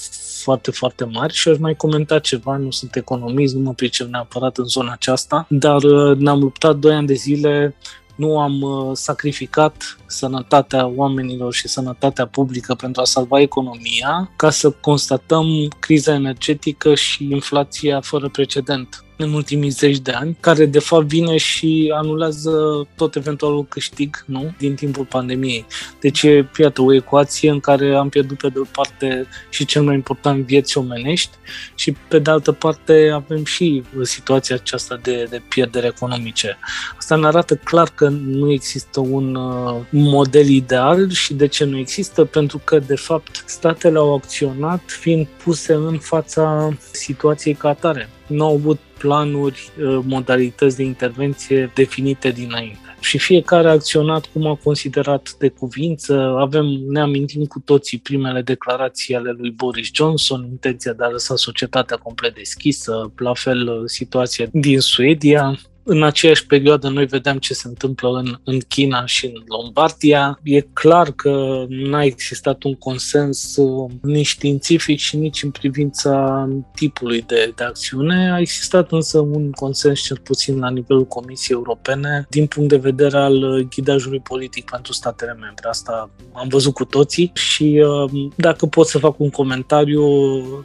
foarte, 0.45 0.71
foarte 0.71 1.05
mari 1.05 1.33
și 1.33 1.49
aș 1.49 1.57
mai 1.57 1.75
comenta 1.75 2.19
ceva, 2.19 2.57
nu 2.57 2.71
sunt 2.71 2.95
economist, 2.95 3.55
nu 3.55 3.61
mă 3.61 3.73
pricep 3.73 4.07
neapărat 4.07 4.57
în 4.57 4.65
zona 4.65 4.91
aceasta, 4.91 5.45
dar 5.49 5.83
uh, 5.83 6.17
ne-am 6.17 6.39
luptat 6.39 6.75
doi 6.75 6.93
ani 6.93 7.07
de 7.07 7.13
zile 7.13 7.75
nu 8.15 8.39
am 8.39 8.61
uh, 8.61 8.91
sacrificat 8.93 9.97
sănătatea 10.05 10.87
oamenilor 10.87 11.53
și 11.53 11.67
sănătatea 11.67 12.27
publică 12.27 12.73
pentru 12.73 13.01
a 13.01 13.05
salva 13.05 13.39
economia, 13.39 14.31
ca 14.35 14.49
să 14.49 14.71
constatăm 14.71 15.45
criza 15.79 16.13
energetică 16.13 16.95
și 16.95 17.27
inflația 17.31 18.01
fără 18.01 18.29
precedent 18.29 19.04
în 19.17 19.33
ultimii 19.33 19.69
zeci 19.69 19.99
de 19.99 20.11
ani, 20.11 20.37
care 20.39 20.65
de 20.65 20.79
fapt 20.79 21.05
vine 21.05 21.37
și 21.37 21.93
anulează 21.95 22.87
tot 22.95 23.15
eventualul 23.15 23.65
câștig 23.65 24.23
nu? 24.25 24.53
din 24.57 24.75
timpul 24.75 25.05
pandemiei. 25.05 25.65
Deci 25.99 26.23
e, 26.23 26.49
iată, 26.57 26.81
o 26.81 26.93
ecuație 26.93 27.49
în 27.49 27.59
care 27.59 27.95
am 27.95 28.09
pierdut 28.09 28.37
pe 28.37 28.47
de 28.47 28.59
o 28.59 28.63
parte 28.71 29.27
și 29.49 29.65
cel 29.65 29.83
mai 29.83 29.95
important 29.95 30.45
vieți 30.45 30.77
omenești 30.77 31.37
și 31.75 31.95
pe 32.07 32.19
de 32.19 32.31
altă 32.31 32.51
parte 32.51 33.11
avem 33.13 33.45
și 33.45 33.83
situația 34.01 34.55
aceasta 34.55 34.99
de, 35.03 35.27
de 35.29 35.41
pierdere 35.49 35.87
economice. 35.87 36.57
Asta 36.97 37.15
ne 37.15 37.25
arată 37.25 37.55
clar 37.55 37.89
că 37.95 38.07
nu 38.09 38.51
există 38.51 38.99
un 38.99 39.35
uh, 39.35 39.75
model 39.89 40.47
ideal 40.49 41.11
și 41.11 41.33
de 41.33 41.47
ce 41.47 41.63
nu 41.63 41.77
există? 41.77 42.25
Pentru 42.25 42.61
că, 42.63 42.79
de 42.79 42.95
fapt, 42.95 43.43
statele 43.45 43.97
au 43.97 44.13
acționat 44.15 44.81
fiind 44.85 45.27
puse 45.43 45.73
în 45.73 45.97
fața 45.99 46.69
situației 46.91 47.53
ca 47.53 47.69
atare. 47.69 48.09
Nu 48.27 48.45
au 48.45 48.53
avut 48.53 48.79
planuri, 48.97 49.69
uh, 49.79 49.99
modalități 50.03 50.75
de 50.75 50.83
intervenție 50.83 51.71
definite 51.75 52.29
dinainte. 52.29 52.79
Și 52.99 53.17
fiecare 53.17 53.67
a 53.67 53.71
acționat 53.71 54.25
cum 54.33 54.47
a 54.47 54.59
considerat 54.63 55.35
de 55.39 55.49
cuvință. 55.49 56.35
Avem, 56.39 56.65
ne 56.65 56.99
amintim 56.99 57.45
cu 57.45 57.59
toții 57.65 57.97
primele 57.97 58.41
declarații 58.41 59.15
ale 59.15 59.35
lui 59.37 59.51
Boris 59.51 59.89
Johnson, 59.93 60.47
intenția 60.49 60.93
de 60.93 61.03
a 61.03 61.09
lăsa 61.09 61.35
societatea 61.35 61.97
complet 61.97 62.35
deschisă, 62.35 63.11
la 63.17 63.33
fel 63.33 63.67
uh, 63.67 63.81
situația 63.85 64.47
din 64.51 64.79
Suedia. 64.79 65.59
În 65.87 66.03
aceeași 66.03 66.45
perioadă 66.45 66.89
noi 66.89 67.05
vedeam 67.05 67.37
ce 67.37 67.53
se 67.53 67.67
întâmplă 67.67 68.09
în, 68.09 68.39
în 68.43 68.59
China 68.59 69.05
și 69.05 69.25
în 69.25 69.33
Lombardia. 69.47 70.39
E 70.43 70.61
clar 70.61 71.11
că 71.11 71.65
n-a 71.69 72.03
existat 72.03 72.63
un 72.63 72.75
consens 72.75 73.55
uh, 73.55 73.91
nici 74.01 74.27
științific 74.27 74.99
și 74.99 75.17
nici 75.17 75.43
în 75.43 75.51
privința 75.51 76.47
tipului 76.75 77.21
de, 77.21 77.53
de 77.55 77.63
acțiune. 77.63 78.31
A 78.31 78.39
existat 78.39 78.91
însă 78.91 79.19
un 79.19 79.51
consens 79.51 80.01
cel 80.01 80.17
puțin 80.17 80.59
la 80.59 80.69
nivelul 80.69 81.05
Comisiei 81.05 81.57
Europene 81.57 82.25
din 82.29 82.45
punct 82.45 82.69
de 82.69 82.77
vedere 82.77 83.17
al 83.17 83.43
uh, 83.43 83.67
ghidajului 83.69 84.19
politic 84.19 84.69
pentru 84.69 84.93
statele 84.93 85.37
membre. 85.39 85.67
Asta 85.69 86.09
am 86.33 86.47
văzut 86.47 86.73
cu 86.73 86.85
toții 86.85 87.31
și 87.33 87.83
uh, 87.85 88.29
dacă 88.35 88.65
pot 88.65 88.87
să 88.87 88.97
fac 88.97 89.19
un 89.19 89.29
comentariu, 89.29 90.03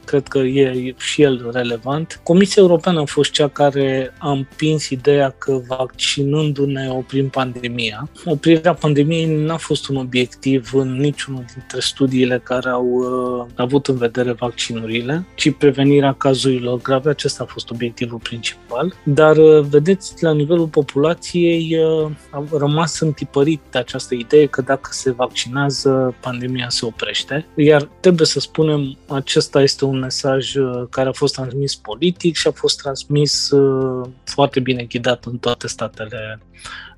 cred 0.05 0.29
că 0.29 0.39
e 0.39 0.95
și 0.99 1.23
el 1.23 1.51
relevant. 1.53 2.21
Comisia 2.23 2.63
Europeană 2.63 3.01
a 3.01 3.05
fost 3.05 3.31
cea 3.31 3.49
care 3.49 4.15
a 4.19 4.31
împins 4.31 4.89
ideea 4.89 5.10
că 5.39 5.61
vaccinându-ne 5.67 6.91
oprim 6.91 7.29
pandemia. 7.29 8.09
Oprirea 8.25 8.75
pandemiei 8.75 9.45
n-a 9.45 9.57
fost 9.57 9.89
un 9.89 9.97
obiectiv 9.97 10.71
în 10.75 10.97
niciunul 10.97 11.45
dintre 11.55 11.81
studiile 11.81 12.41
care 12.45 12.69
au 12.69 12.87
uh, 12.87 13.47
avut 13.55 13.87
în 13.87 13.97
vedere 13.97 14.33
vaccinurile, 14.33 15.27
ci 15.35 15.51
prevenirea 15.51 16.15
cazurilor 16.15 16.81
grave. 16.81 17.11
Acesta 17.11 17.43
a 17.43 17.53
fost 17.53 17.71
obiectivul 17.71 18.19
principal. 18.19 18.95
Dar, 19.05 19.37
uh, 19.37 19.61
vedeți, 19.61 20.15
la 20.25 20.33
nivelul 20.33 20.67
populației 20.67 21.77
uh, 21.77 22.11
a 22.31 22.45
rămas 22.59 23.01
întipărit 23.01 23.75
această 23.75 24.15
idee 24.15 24.47
că 24.47 24.63
dacă 24.63 24.89
se 24.93 25.11
vaccinează, 25.11 26.15
pandemia 26.21 26.69
se 26.69 26.87
oprește. 26.87 27.47
Iar 27.57 27.89
trebuie 28.01 28.27
să 28.27 28.41
spunem, 28.41 28.97
acesta 29.09 29.63
este 29.63 29.85
un 29.85 29.99
mesaj 29.99 30.55
uh, 30.55 30.83
care 30.91 31.09
a 31.09 31.13
fost 31.13 31.35
transmis 31.35 31.77
politic 31.77 32.37
și 32.37 32.47
a 32.47 32.51
fost 32.51 32.79
transmis 32.79 33.51
uh, 33.51 34.09
foarte 34.25 34.61
bine 34.61 34.83
ghidat 34.83 35.00
în 35.25 35.39
toate 35.39 35.67
statele 35.67 36.41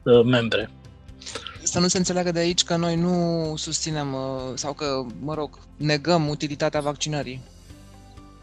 uh, 0.02 0.24
membre. 0.24 0.70
Să 1.62 1.78
nu 1.78 1.88
se 1.88 1.98
înțeleagă 1.98 2.32
de 2.32 2.38
aici 2.38 2.62
că 2.62 2.76
noi 2.76 2.96
nu 2.96 3.54
susținem 3.56 4.16
sau 4.54 4.72
că, 4.72 5.06
mă 5.20 5.34
rog, 5.34 5.58
negăm 5.76 6.28
utilitatea 6.28 6.80
vaccinării. 6.80 7.40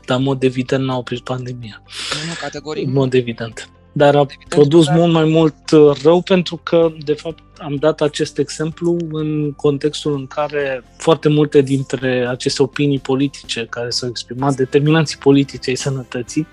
Dar, 0.05 0.17
în 0.17 0.23
mod 0.23 0.43
evident, 0.43 0.83
n-a 0.83 0.97
oprit 0.97 1.23
pandemia. 1.23 1.81
Nu, 1.85 2.27
nu, 2.27 2.33
categoric. 2.41 2.87
În 2.87 2.93
mod 2.93 3.13
evident 3.13 3.69
dar 3.91 4.15
a 4.15 4.25
produs 4.49 4.85
dar... 4.85 4.97
mult 4.97 5.11
mai 5.11 5.23
mult 5.23 5.71
uh, 5.71 6.01
rău 6.03 6.21
pentru 6.21 6.59
că, 6.63 6.91
de 7.03 7.13
fapt, 7.13 7.39
am 7.57 7.75
dat 7.75 8.01
acest 8.01 8.37
exemplu 8.37 8.97
în 9.11 9.51
contextul 9.51 10.13
în 10.13 10.27
care 10.27 10.83
foarte 10.97 11.29
multe 11.29 11.61
dintre 11.61 12.27
aceste 12.29 12.61
opinii 12.61 12.99
politice 12.99 13.67
care 13.69 13.89
s-au 13.89 14.09
exprimat, 14.09 14.55
determinanții 14.55 15.17
politice 15.17 15.69
ai 15.69 15.75
sănătății, 15.75 16.47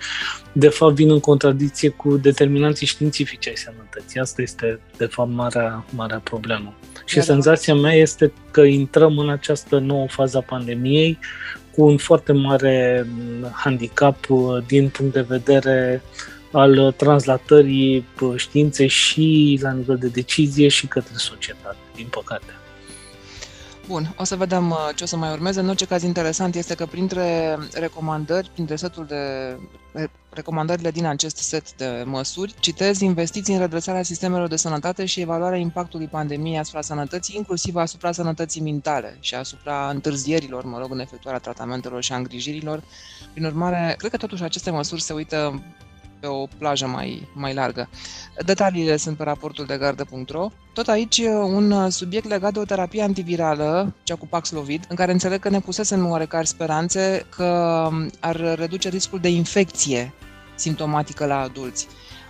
de 0.53 0.69
fapt 0.69 0.95
vin 0.95 1.11
în 1.11 1.21
contradicție 1.21 1.89
cu 1.89 2.17
determinanții 2.17 2.87
științifici 2.87 3.49
ai 3.49 3.57
sănătății. 3.57 4.21
Asta 4.21 4.43
este, 4.43 4.81
de 4.97 5.07
fapt, 5.07 5.31
marea, 5.31 5.85
marea 5.91 6.19
problemă. 6.19 6.75
Și 7.05 7.17
da, 7.17 7.23
senzația 7.23 7.75
mea 7.75 7.93
este 7.93 8.33
că 8.51 8.61
intrăm 8.61 9.19
în 9.19 9.29
această 9.29 9.79
nouă 9.79 10.07
fază 10.09 10.37
a 10.37 10.41
pandemiei 10.41 11.19
cu 11.75 11.85
un 11.85 11.97
foarte 11.97 12.33
mare 12.33 13.07
handicap 13.53 14.29
uh, 14.29 14.39
din 14.67 14.89
punct 14.89 15.13
de 15.13 15.21
vedere 15.29 16.03
uh, 16.05 16.36
al 16.57 16.93
translatării 16.93 18.07
științei 18.37 18.89
și 18.89 19.59
la 19.63 19.73
nivel 19.73 19.97
de 19.97 20.09
decizie 20.09 20.69
și 20.69 20.87
către 20.87 21.15
societate, 21.17 21.77
din 21.95 22.07
păcate. 22.11 22.53
Bun, 23.87 24.15
o 24.19 24.25
să 24.25 24.37
vedem 24.37 24.71
uh, 24.71 24.89
ce 24.95 25.03
o 25.03 25.07
să 25.07 25.17
mai 25.17 25.33
urmeze. 25.33 25.61
În 25.61 25.69
orice 25.69 25.87
caz, 25.87 26.03
interesant 26.03 26.55
este 26.55 26.75
că 26.75 26.87
printre 26.87 27.59
recomandări, 27.73 28.51
printre 28.53 28.77
setul 28.77 29.05
de 29.07 29.57
recomandările 30.31 30.91
din 30.91 31.07
acest 31.07 31.37
set 31.37 31.75
de 31.77 32.03
măsuri, 32.07 32.55
citez 32.61 33.01
investiții 33.01 33.55
în 33.55 33.61
redresarea 33.61 34.03
sistemelor 34.03 34.49
de 34.49 34.57
sănătate 34.57 35.05
și 35.05 35.21
evaluarea 35.21 35.59
impactului 35.59 36.07
pandemiei 36.07 36.59
asupra 36.59 36.81
sănătății, 36.81 37.37
inclusiv 37.37 37.75
asupra 37.77 38.13
sănătății 38.13 38.61
mentale 38.61 39.17
și 39.21 39.35
asupra 39.35 39.89
întârzierilor, 39.89 40.65
mă 40.65 40.79
rog, 40.79 40.93
în 40.93 41.01
efectuarea 41.01 41.41
tratamentelor 41.41 42.03
și 42.03 42.13
a 42.13 42.17
îngrijirilor. 42.17 42.83
Prin 43.33 43.45
urmare, 43.45 43.95
cred 43.99 44.11
că 44.11 44.17
totuși 44.17 44.43
aceste 44.43 44.71
măsuri 44.71 45.03
se 45.03 45.13
uită 45.13 45.63
pe 46.21 46.27
o 46.27 46.47
plajă 46.59 46.87
mai, 46.87 47.29
mai 47.35 47.55
largă. 47.55 47.89
Detaliile 48.45 48.97
sunt 48.97 49.17
pe 49.17 49.23
raportul 49.23 49.65
de 49.65 49.77
gardă.ro. 49.77 50.49
Tot 50.73 50.89
aici 50.89 51.19
un 51.43 51.91
subiect 51.91 52.29
legat 52.29 52.53
de 52.53 52.59
o 52.59 52.65
terapie 52.65 53.03
antivirală, 53.03 53.95
cea 54.03 54.15
cu 54.15 54.27
Paxlovid, 54.27 54.85
în 54.89 54.97
care 54.97 55.13
înțeleg 55.13 55.41
că 55.41 55.49
ne 55.49 55.61
pusesem 55.61 56.07
oarecare 56.07 56.45
speranțe 56.45 57.27
că 57.37 57.89
ar 58.21 58.55
reduce 58.59 58.89
riscul 58.89 59.19
de 59.19 59.29
infecție 59.29 60.13
simptomatică 60.55 61.27
la 61.27 61.41
adulți. 61.41 61.87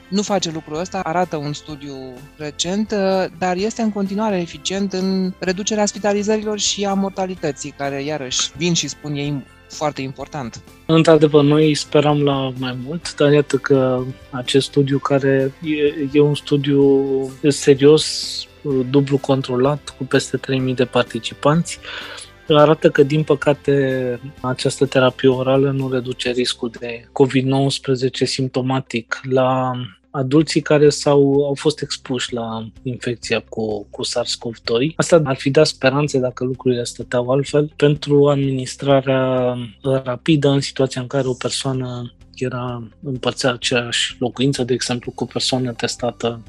Nu 0.08 0.22
face 0.22 0.50
lucrul 0.50 0.78
ăsta, 0.78 1.00
arată 1.00 1.36
un 1.36 1.52
studiu 1.52 1.96
recent, 2.36 2.92
dar 3.38 3.56
este 3.56 3.82
în 3.82 3.92
continuare 3.92 4.40
eficient 4.40 4.92
în 4.92 5.32
reducerea 5.38 5.86
spitalizărilor 5.86 6.58
și 6.58 6.84
a 6.84 6.94
mortalității, 6.94 7.70
care 7.70 8.02
iarăși 8.02 8.50
vin 8.56 8.72
și 8.72 8.88
spun 8.88 9.14
ei 9.14 9.44
foarte 9.68 10.02
important. 10.02 10.62
Într-adevăr, 10.86 11.44
noi 11.44 11.74
speram 11.74 12.22
la 12.22 12.52
mai 12.58 12.76
mult, 12.84 13.14
dar 13.14 13.32
iată 13.32 13.56
că 13.56 14.02
acest 14.30 14.66
studiu 14.66 14.98
care 14.98 15.52
e, 15.62 16.08
e 16.12 16.20
un 16.20 16.34
studiu 16.34 17.02
serios, 17.48 18.46
dublu 18.90 19.18
controlat, 19.18 19.94
cu 19.98 20.04
peste 20.04 20.36
3000 20.36 20.74
de 20.74 20.84
participanți, 20.84 21.78
arată 22.48 22.90
că, 22.90 23.02
din 23.02 23.22
păcate, 23.22 24.20
această 24.40 24.86
terapie 24.86 25.28
orală 25.28 25.70
nu 25.70 25.90
reduce 25.90 26.30
riscul 26.30 26.70
de 26.80 27.08
COVID-19 27.12 28.10
simptomatic 28.24 29.20
la 29.30 29.72
adulții 30.16 30.60
care 30.60 30.88
s-au, 30.88 31.44
au 31.46 31.54
fost 31.54 31.80
expuși 31.82 32.32
la 32.32 32.68
infecția 32.82 33.44
cu, 33.48 33.86
cu 33.90 34.04
SARS-CoV-2. 34.04 34.94
Asta 34.96 35.20
ar 35.24 35.36
fi 35.36 35.50
dat 35.50 35.66
speranțe 35.66 36.18
dacă 36.18 36.44
lucrurile 36.44 36.84
stăteau 36.84 37.30
altfel 37.30 37.72
pentru 37.76 38.28
administrarea 38.28 39.54
rapidă 39.82 40.48
în 40.48 40.60
situația 40.60 41.00
în 41.00 41.06
care 41.06 41.26
o 41.26 41.32
persoană 41.32 42.12
era 42.40 42.88
împărțea 43.02 43.52
aceeași 43.52 44.16
locuință, 44.18 44.64
de 44.64 44.72
exemplu, 44.72 45.12
cu 45.14 45.22
o 45.22 45.26
persoană 45.32 45.72
testată 45.72 46.42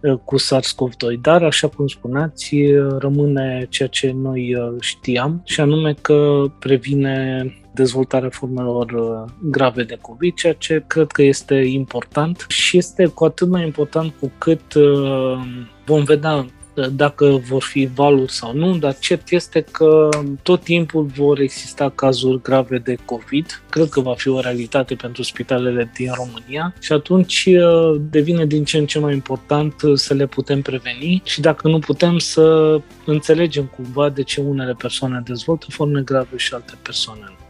uh, 0.00 0.18
cu 0.24 0.36
SARS-CoV-2. 0.38 1.20
Dar, 1.20 1.42
așa 1.42 1.68
cum 1.68 1.86
spuneați, 1.86 2.56
rămâne 2.98 3.66
ceea 3.70 3.88
ce 3.88 4.12
noi 4.12 4.54
uh, 4.54 4.74
știam 4.80 5.42
și 5.44 5.60
anume 5.60 5.94
că 6.00 6.44
previne 6.58 7.46
dezvoltarea 7.76 8.28
formelor 8.30 8.90
uh, 8.90 9.32
grave 9.50 9.82
de 9.82 9.98
COVID, 10.00 10.34
ceea 10.34 10.52
ce 10.52 10.84
cred 10.86 11.06
că 11.06 11.22
este 11.22 11.54
important 11.54 12.44
și 12.48 12.76
este 12.76 13.06
cu 13.06 13.24
atât 13.24 13.48
mai 13.48 13.64
important 13.64 14.14
cu 14.20 14.32
cât 14.38 14.74
uh, 14.74 15.38
vom 15.84 16.04
vedea 16.04 16.46
dacă 16.92 17.40
vor 17.48 17.62
fi 17.62 17.88
valuri 17.94 18.32
sau 18.32 18.54
nu, 18.54 18.76
dar 18.76 18.98
cert 18.98 19.30
este 19.30 19.60
că 19.60 20.08
tot 20.42 20.62
timpul 20.62 21.04
vor 21.04 21.38
exista 21.40 21.90
cazuri 21.94 22.42
grave 22.42 22.78
de 22.78 22.96
COVID. 23.04 23.62
Cred 23.70 23.88
că 23.88 24.00
va 24.00 24.14
fi 24.14 24.28
o 24.28 24.40
realitate 24.40 24.94
pentru 24.94 25.22
spitalele 25.22 25.90
din 25.94 26.12
România 26.14 26.74
și 26.80 26.92
atunci 26.92 27.44
uh, 27.46 28.00
devine 28.10 28.46
din 28.46 28.64
ce 28.64 28.78
în 28.78 28.86
ce 28.86 28.98
mai 28.98 29.12
important 29.12 29.74
să 29.94 30.14
le 30.14 30.26
putem 30.26 30.62
preveni 30.62 31.22
și 31.24 31.40
dacă 31.40 31.68
nu 31.68 31.78
putem 31.78 32.18
să 32.18 32.78
înțelegem 33.04 33.64
cumva 33.64 34.08
de 34.08 34.22
ce 34.22 34.40
unele 34.40 34.74
persoane 34.78 35.22
dezvoltă 35.24 35.66
forme 35.68 36.00
grave 36.00 36.36
și 36.36 36.54
alte 36.54 36.74
persoane 36.82 37.20
nu. 37.24 37.45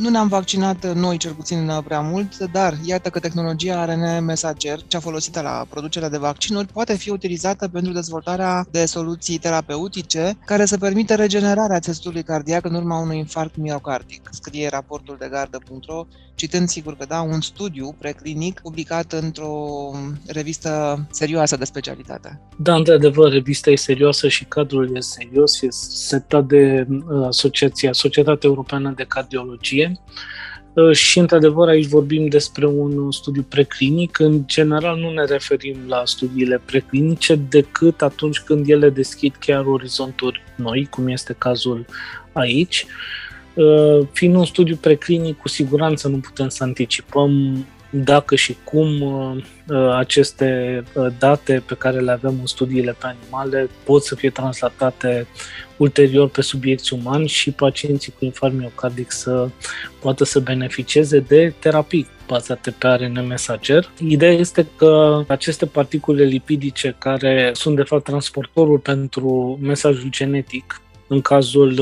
Nu 0.00 0.08
ne-am 0.08 0.28
vaccinat 0.28 0.94
noi, 0.94 1.16
cel 1.16 1.32
puțin, 1.32 1.70
prea 1.84 2.00
mult, 2.00 2.38
dar 2.38 2.74
iată 2.84 3.08
că 3.08 3.18
tehnologia 3.18 3.84
RNA 3.84 4.20
mesager, 4.20 4.78
cea 4.86 5.00
folosită 5.00 5.40
la 5.40 5.66
producerea 5.68 6.08
de 6.08 6.18
vaccinuri, 6.18 6.66
poate 6.66 6.96
fi 6.96 7.10
utilizată 7.10 7.68
pentru 7.68 7.92
dezvoltarea 7.92 8.66
de 8.70 8.84
soluții 8.84 9.38
terapeutice 9.38 10.38
care 10.44 10.64
să 10.64 10.78
permită 10.78 11.14
regenerarea 11.14 11.80
țesutului 11.80 12.22
cardiac 12.22 12.64
în 12.64 12.74
urma 12.74 12.98
unui 12.98 13.18
infarct 13.18 13.56
miocardic, 13.56 14.28
scrie 14.32 14.68
raportul 14.68 15.16
de 15.18 15.28
gardă.ro, 15.30 16.06
citând 16.34 16.68
sigur 16.68 16.96
că 16.96 17.04
da, 17.08 17.20
un 17.20 17.40
studiu 17.40 17.94
preclinic 17.98 18.60
publicat 18.60 19.12
într-o 19.12 19.54
revistă 20.26 21.06
serioasă 21.10 21.56
de 21.56 21.64
specialitate. 21.64 22.40
Da, 22.56 22.74
într-adevăr, 22.74 23.32
revista 23.32 23.70
e 23.70 23.76
serioasă 23.76 24.28
și 24.28 24.44
cadrul 24.44 24.96
e 24.96 25.00
serios, 25.00 25.62
e 25.62 25.66
setat 25.70 26.46
de 26.46 26.86
uh, 26.88 27.26
Asociația, 27.26 27.92
Societatea 27.92 28.48
Europeană 28.48 28.92
de 28.96 29.04
Cardiologie, 29.08 29.89
Uh, 30.72 30.92
și, 30.92 31.18
într-adevăr, 31.18 31.68
aici 31.68 31.86
vorbim 31.86 32.26
despre 32.26 32.66
un 32.66 33.10
studiu 33.10 33.42
preclinic. 33.48 34.18
În 34.18 34.42
general, 34.46 34.98
nu 34.98 35.10
ne 35.10 35.24
referim 35.24 35.76
la 35.88 36.02
studiile 36.04 36.60
preclinice 36.64 37.34
decât 37.34 38.02
atunci 38.02 38.40
când 38.40 38.68
ele 38.68 38.90
deschid 38.90 39.36
chiar 39.38 39.64
orizonturi 39.64 40.42
noi, 40.56 40.86
cum 40.90 41.08
este 41.08 41.34
cazul 41.38 41.86
aici. 42.32 42.86
Uh, 43.54 44.06
fiind 44.12 44.34
un 44.34 44.44
studiu 44.44 44.76
preclinic, 44.76 45.38
cu 45.38 45.48
siguranță 45.48 46.08
nu 46.08 46.18
putem 46.18 46.48
să 46.48 46.64
anticipăm 46.64 47.64
dacă 47.90 48.34
și 48.34 48.56
cum 48.64 49.00
uh, 49.00 49.44
uh, 49.68 49.94
aceste 49.96 50.82
uh, 50.94 51.06
date 51.18 51.62
pe 51.66 51.74
care 51.74 52.00
le 52.00 52.10
avem 52.10 52.36
în 52.40 52.46
studiile 52.46 52.96
pe 52.98 53.06
animale 53.06 53.68
pot 53.84 54.04
să 54.04 54.14
fie 54.14 54.30
translatate 54.30 55.26
ulterior 55.76 56.28
pe 56.28 56.42
subiecti 56.42 56.94
umani 56.94 57.28
și 57.28 57.50
pacienții 57.50 58.14
cu 58.18 58.24
infarct 58.24 58.56
miocardic 58.56 59.12
să 59.12 59.48
poată 60.00 60.24
să 60.24 60.40
beneficieze 60.40 61.18
de 61.18 61.54
terapii 61.58 62.08
bazate 62.26 62.70
pe 62.70 62.86
ARN 62.86 63.26
mesager. 63.26 63.90
Ideea 64.06 64.32
este 64.32 64.66
că 64.76 65.24
aceste 65.26 65.66
particule 65.66 66.24
lipidice 66.24 66.96
care 66.98 67.50
sunt 67.54 67.76
de 67.76 67.82
fapt 67.82 68.04
transportorul 68.04 68.78
pentru 68.78 69.58
mesajul 69.62 70.10
genetic 70.10 70.80
în 71.06 71.20
cazul 71.20 71.80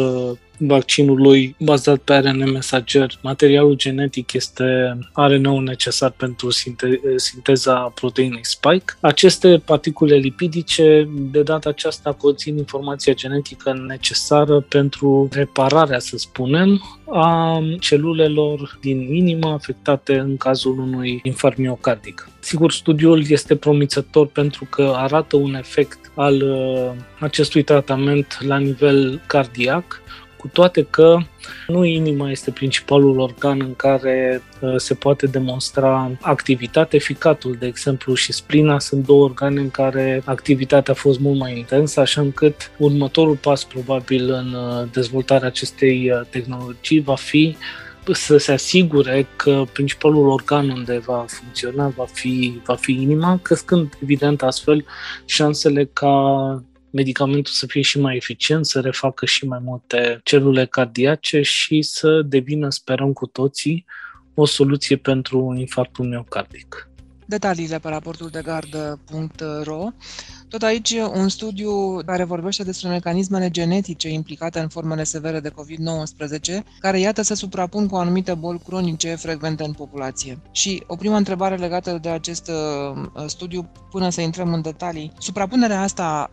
uh, 0.61 0.69
vaccinului 0.69 1.57
bazat 1.59 1.99
pe 1.99 2.13
ARN 2.13 2.51
mesager. 2.51 3.19
Materialul 3.23 3.75
genetic 3.75 4.33
este 4.33 4.99
ARN-ul 5.13 5.63
necesar 5.63 6.11
pentru 6.11 6.51
sinte- 6.51 7.01
sinteza 7.17 7.93
proteinei 7.95 8.45
spike. 8.45 8.97
Aceste 9.01 9.63
particule 9.65 10.17
lipidice, 10.17 11.09
de 11.31 11.43
data 11.43 11.69
aceasta, 11.69 12.13
conțin 12.13 12.57
informația 12.57 13.15
genetică 13.15 13.85
necesară 13.87 14.61
pentru 14.61 15.29
repararea, 15.33 15.99
să 15.99 16.17
spunem, 16.17 16.83
a 17.11 17.61
celulelor 17.81 18.79
din 18.81 19.15
inimă 19.15 19.49
afectate 19.49 20.19
în 20.19 20.37
cazul 20.37 20.79
unui 20.79 21.21
infarct 21.23 21.59
miocardic. 21.59 22.29
Sigur, 22.41 22.73
studiul 22.73 23.25
este 23.29 23.57
promițător 23.57 24.27
pentru 24.27 24.67
că 24.71 24.93
arată 24.97 25.37
un 25.37 25.55
efect 25.55 26.13
al 26.15 26.43
uh, 26.43 26.91
acestui 27.19 27.63
tratament 27.63 28.39
la 28.41 28.59
nivel 28.59 29.23
cardiac, 29.27 30.03
cu 30.39 30.49
toate 30.49 30.87
că 30.91 31.19
nu 31.67 31.85
inima 31.85 32.31
este 32.31 32.51
principalul 32.51 33.19
organ 33.19 33.61
în 33.61 33.75
care 33.75 34.43
uh, 34.61 34.75
se 34.77 34.95
poate 34.95 35.27
demonstra 35.27 36.11
activitate. 36.21 36.99
Ficatul, 36.99 37.57
de 37.59 37.67
exemplu, 37.67 38.15
și 38.15 38.33
splina 38.33 38.79
sunt 38.79 39.07
două 39.07 39.25
organe 39.25 39.61
în 39.61 39.71
care 39.71 40.23
activitatea 40.25 40.93
a 40.93 40.97
fost 40.97 41.21
mult 41.21 41.39
mai 41.39 41.57
intensă, 41.57 42.01
așa 42.01 42.21
încât 42.21 42.71
următorul 42.77 43.37
pas 43.37 43.65
probabil 43.65 44.31
în 44.31 44.53
uh, 44.53 44.89
dezvoltarea 44.93 45.49
acestei 45.49 46.11
uh, 46.11 46.27
tehnologii 46.31 47.01
va 47.01 47.15
fi 47.15 47.57
să 48.13 48.37
se 48.37 48.53
asigure 48.53 49.27
că 49.37 49.65
principalul 49.73 50.29
organ 50.29 50.69
unde 50.69 50.99
va 50.99 51.25
funcționa 51.29 51.89
va 51.89 52.07
fi, 52.13 52.61
va 52.65 52.75
fi 52.75 52.93
inima, 52.93 53.39
crescând 53.43 53.99
evident 54.03 54.43
astfel 54.43 54.85
șansele 55.25 55.85
ca 55.93 56.63
medicamentul 56.91 57.53
să 57.53 57.67
fie 57.67 57.83
și 57.83 58.01
mai 58.01 58.17
eficient, 58.17 58.67
să 58.67 58.81
refacă 58.81 59.27
și 59.27 59.47
mai 59.47 59.59
multe 59.63 60.21
celule 60.25 60.67
cardiace 60.67 61.43
și 61.43 61.83
să 61.83 62.23
devină, 62.23 62.71
sperăm 62.71 63.13
cu 63.13 63.27
toții, 63.27 63.85
o 64.35 64.47
soluție 64.47 64.97
pentru 64.97 65.55
infarctul 65.59 66.07
miocardic. 66.07 66.89
Detaliile 67.27 67.79
pe 67.79 67.89
raportul 67.89 68.29
de 68.29 68.41
gardă.ro 68.45 69.89
tot 70.49 70.63
aici 70.63 70.95
un 71.15 71.29
studiu 71.29 72.03
care 72.07 72.25
vorbește 72.25 72.65
despre 72.65 72.89
mecanismele 72.89 73.51
genetice 73.51 74.09
implicate 74.09 74.59
în 74.59 74.69
formele 74.69 75.05
severe 75.05 75.41
de 75.41 75.51
COVID-19, 75.51 76.65
care 76.81 76.99
iată 76.99 77.23
se 77.23 77.35
suprapun 77.35 77.87
cu 77.87 77.97
anumite 77.97 78.35
boli 78.35 78.61
cronice 78.67 79.15
frecvente 79.15 79.65
în 79.65 79.73
populație. 79.73 80.39
Și 80.53 80.83
o 80.87 80.97
primă 80.97 81.17
întrebare 81.17 81.57
legată 81.57 81.99
de 82.03 82.09
acest 82.09 82.51
uh, 82.51 83.25
studiu, 83.27 83.71
până 83.91 84.11
să 84.11 84.21
intrăm 84.21 84.53
în 84.53 84.63
detalii. 84.63 85.13
Suprapunerea 85.19 85.83
asta 85.83 86.31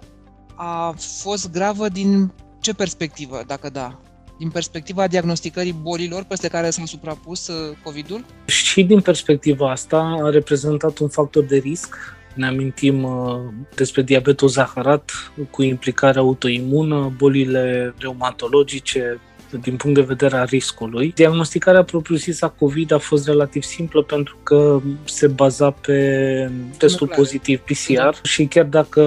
a 0.56 0.96
fost 0.98 1.52
gravă 1.52 1.90
din 1.90 2.32
ce 2.60 2.74
perspectivă, 2.74 3.44
dacă 3.48 3.70
da? 3.70 4.00
Din 4.38 4.50
perspectiva 4.50 5.08
diagnosticării 5.08 5.76
bolilor 5.82 6.24
peste 6.24 6.48
care 6.48 6.70
s-a 6.70 6.84
suprapus 6.86 7.48
uh, 7.48 7.78
COVID-ul? 7.84 8.26
Și 8.46 8.84
din 8.84 9.02
perspectiva 9.02 9.72
asta 9.72 10.20
a 10.24 10.30
reprezentat 10.30 10.98
un 10.98 11.10
factor 11.10 11.44
de 11.44 11.58
risc. 11.58 11.96
Ne 12.34 12.48
amintim 12.48 13.04
uh, 13.04 13.40
despre 13.76 14.02
diabetul 14.02 14.48
zaharat 14.48 15.12
cu 15.50 15.64
implicare 15.64 16.20
autoimună, 16.20 17.14
bolile 17.18 17.94
reumatologice, 17.98 19.20
din 19.62 19.76
punct 19.76 19.96
de 19.96 20.02
vedere 20.02 20.36
a 20.36 20.44
riscului. 20.44 21.12
Diagnosticarea 21.16 21.84
propriu-zisă 21.84 22.46
a 22.46 22.50
COVID 22.50 22.92
a 22.92 22.98
fost 22.98 23.28
relativ 23.28 23.64
simplă 23.64 24.04
pentru 24.04 24.38
că 24.44 24.82
se 25.04 25.28
baza 25.28 25.72
pe 25.72 26.50
testul 26.78 27.08
pozitiv 27.16 27.60
PCR 27.60 27.90
exact. 27.90 28.26
și 28.26 28.46
chiar 28.46 28.66
dacă 28.66 29.02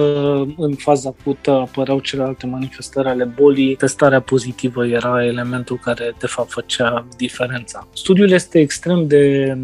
în 0.57 0.73
faza 0.75 1.15
acută 1.19 1.51
apăreau 1.51 1.99
celelalte 1.99 2.45
manifestări 2.45 3.07
ale 3.07 3.23
bolii, 3.23 3.75
testarea 3.75 4.21
pozitivă 4.21 4.85
era 4.85 5.25
elementul 5.25 5.79
care 5.83 6.15
de 6.19 6.27
fapt 6.27 6.51
făcea 6.51 7.07
diferența. 7.17 7.87
Studiul 7.93 8.31
este 8.31 8.59
extrem 8.59 9.07
de 9.07 9.57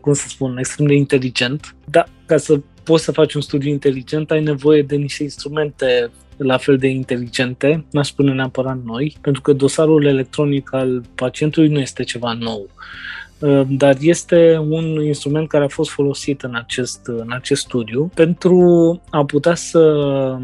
cum 0.00 0.12
să 0.12 0.24
spun, 0.28 0.56
extrem 0.58 0.86
de 0.86 0.94
inteligent, 0.94 1.74
dar 1.84 2.08
ca 2.26 2.36
să 2.36 2.60
poți 2.84 3.04
să 3.04 3.12
faci 3.12 3.34
un 3.34 3.40
studiu 3.40 3.70
inteligent, 3.70 4.30
ai 4.30 4.42
nevoie 4.42 4.82
de 4.82 4.96
niște 4.96 5.22
instrumente 5.22 6.10
la 6.36 6.56
fel 6.56 6.76
de 6.76 6.86
inteligente, 6.86 7.84
n-aș 7.90 8.08
spune 8.08 8.32
neapărat 8.32 8.78
noi, 8.84 9.16
pentru 9.20 9.42
că 9.42 9.52
dosarul 9.52 10.06
electronic 10.06 10.72
al 10.74 11.02
pacientului 11.14 11.68
nu 11.68 11.78
este 11.78 12.02
ceva 12.02 12.32
nou. 12.32 12.68
Uh, 13.38 13.62
dar 13.68 13.96
este 14.00 14.56
un 14.68 15.04
instrument 15.04 15.48
care 15.48 15.64
a 15.64 15.68
fost 15.68 15.90
folosit 15.90 16.42
în 16.42 16.54
acest, 16.54 17.00
în 17.06 17.32
acest 17.32 17.62
studiu 17.62 18.10
pentru 18.14 19.00
a 19.10 19.24
putea 19.24 19.54
să 19.54 20.38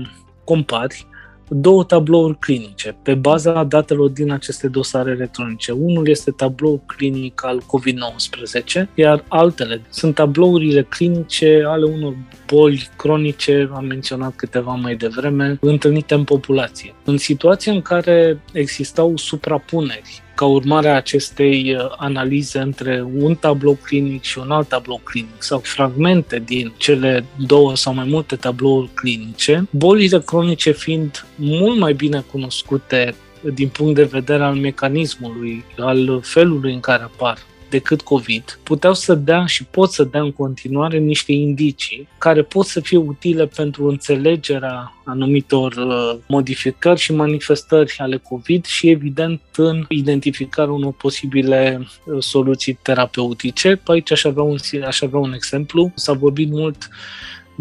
compari 0.45 1.07
două 1.49 1.85
tablouri 1.85 2.39
clinice 2.39 2.97
pe 3.03 3.15
baza 3.15 3.65
datelor 3.65 4.09
din 4.11 4.33
aceste 4.33 4.69
dosare 4.69 5.11
electronice. 5.11 5.73
Unul 5.73 6.09
este 6.09 6.31
tablou 6.31 6.83
clinic 6.87 7.45
al 7.45 7.63
COVID-19, 7.63 8.95
iar 8.95 9.25
altele 9.29 9.81
sunt 9.89 10.15
tablourile 10.15 10.83
clinice 10.83 11.63
ale 11.67 11.85
unor 11.85 12.17
boli 12.47 12.89
cronice, 12.97 13.71
am 13.75 13.85
menționat 13.85 14.37
câteva 14.37 14.73
mai 14.73 14.97
devreme, 14.97 15.59
întâlnite 15.61 16.15
în 16.15 16.25
populație. 16.25 16.95
În 17.05 17.17
situația 17.17 17.73
în 17.73 17.83
care 17.83 18.41
existau 18.53 19.17
suprapuneri 19.17 20.23
ca 20.39 20.45
urmare 20.45 20.89
a 20.89 20.97
acestei 20.97 21.75
uh, 21.75 21.95
analize 21.97 22.59
între 22.59 23.07
un 23.19 23.35
tablou 23.35 23.79
clinic 23.83 24.23
și 24.23 24.39
un 24.39 24.51
alt 24.51 24.69
tablou 24.69 25.01
clinic 25.05 25.43
sau 25.43 25.59
fragmente 25.59 26.39
din 26.39 26.73
cele 26.77 27.25
două 27.47 27.77
sau 27.77 27.95
mai 27.95 28.07
multe 28.09 28.37
tablouri 28.37 28.91
clinice, 28.95 29.69
bolile 29.71 30.21
cronice 30.21 30.73
fiind 30.73 31.27
mult 31.35 31.79
mai 31.79 31.93
bine 31.93 32.25
cunoscute 32.31 33.15
din 33.55 33.69
punct 33.69 33.95
de 33.95 34.03
vedere 34.03 34.43
al 34.43 34.55
mecanismului, 34.55 35.65
al 35.77 36.21
felului 36.23 36.73
în 36.73 36.81
care 36.81 37.03
apar 37.03 37.39
decât 37.71 38.01
COVID, 38.01 38.59
puteau 38.63 38.95
să 38.95 39.15
dea 39.15 39.47
și 39.47 39.65
pot 39.65 39.93
să 39.93 40.05
dea 40.05 40.21
în 40.21 40.33
continuare 40.33 40.99
niște 40.99 41.33
indicii 41.33 42.09
care 42.19 42.43
pot 42.43 42.67
să 42.67 42.81
fie 42.81 42.99
utile 42.99 43.47
pentru 43.47 43.87
înțelegerea 43.89 44.93
anumitor 45.05 45.73
uh, 45.73 46.19
modificări 46.27 47.01
și 47.01 47.15
manifestări 47.15 47.97
ale 47.99 48.17
COVID 48.17 48.65
și, 48.65 48.89
evident, 48.89 49.41
în 49.57 49.85
identificarea 49.89 50.73
unor 50.73 50.93
posibile 50.93 51.87
uh, 52.05 52.23
soluții 52.23 52.79
terapeutice. 52.83 53.81
Aici 53.85 54.13
aș 54.13 54.25
avea 54.25 54.43
un, 54.43 54.57
aș 54.87 55.01
avea 55.01 55.19
un 55.21 55.33
exemplu. 55.33 55.93
S-a 55.95 56.13
vorbit 56.13 56.51
mult 56.51 56.89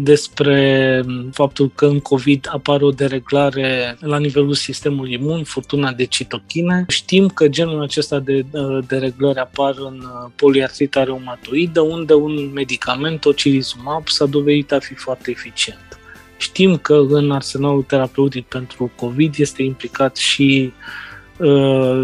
despre 0.00 1.02
faptul 1.32 1.70
că 1.74 1.86
în 1.86 2.00
COVID 2.00 2.48
apare 2.52 2.84
o 2.84 2.90
dereglare 2.90 3.96
la 4.00 4.18
nivelul 4.18 4.54
sistemului 4.54 5.12
imun, 5.12 5.44
furtuna 5.44 5.92
de 5.92 6.04
citochine. 6.04 6.84
Știm 6.88 7.28
că 7.28 7.48
genul 7.48 7.82
acesta 7.82 8.18
de 8.18 8.44
uh, 8.50 8.78
dereglări 8.86 9.38
apar 9.38 9.74
în 9.78 9.98
uh, 9.98 10.30
poliartrita 10.36 11.04
reumatoidă, 11.04 11.80
unde 11.80 12.14
un 12.14 12.50
medicament, 12.52 13.20
tocilizumab, 13.20 14.08
s-a 14.08 14.26
dovedit 14.26 14.72
a 14.72 14.78
fi 14.78 14.94
foarte 14.94 15.30
eficient. 15.30 15.98
Știm 16.36 16.76
că 16.76 16.94
în 17.08 17.30
arsenalul 17.30 17.82
terapeutic 17.82 18.46
pentru 18.46 18.92
COVID 18.96 19.34
este 19.38 19.62
implicat 19.62 20.16
și 20.16 20.72
uh, 20.72 21.07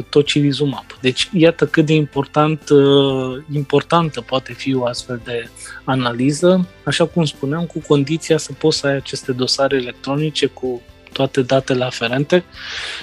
tocilizumab. 0.09 0.85
Deci, 1.01 1.31
iată 1.33 1.66
cât 1.66 1.87
de 1.87 1.94
important, 1.94 2.68
uh, 2.68 3.44
importantă 3.53 4.20
poate 4.20 4.53
fi 4.53 4.75
o 4.75 4.85
astfel 4.85 5.20
de 5.25 5.49
analiză, 5.85 6.68
așa 6.85 7.07
cum 7.07 7.25
spuneam, 7.25 7.64
cu 7.64 7.83
condiția 7.87 8.38
să 8.38 8.53
poți 8.53 8.79
să 8.79 8.87
ai 8.87 8.94
aceste 8.94 9.33
dosare 9.33 9.77
electronice 9.77 10.47
cu 10.47 10.83
toate 11.12 11.42
datele 11.42 11.85
aferente 11.85 12.44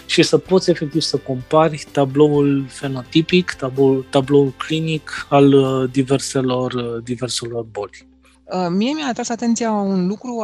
și 0.05 0.21
să 0.21 0.37
poți 0.37 0.69
efectiv 0.69 1.01
să 1.01 1.17
compari 1.17 1.85
tabloul 1.91 2.65
fenotipic, 2.67 3.51
tabloul, 3.51 4.05
tabloul 4.09 4.53
clinic 4.57 5.25
al 5.29 5.53
uh, 5.53 5.89
diverselor, 5.91 6.73
uh, 6.73 7.03
diverselor 7.03 7.65
boli. 7.71 8.07
Uh, 8.43 8.67
mie 8.69 8.93
mi-a 8.93 9.07
atras 9.07 9.29
atenția 9.29 9.71
un 9.71 10.07
lucru 10.07 10.39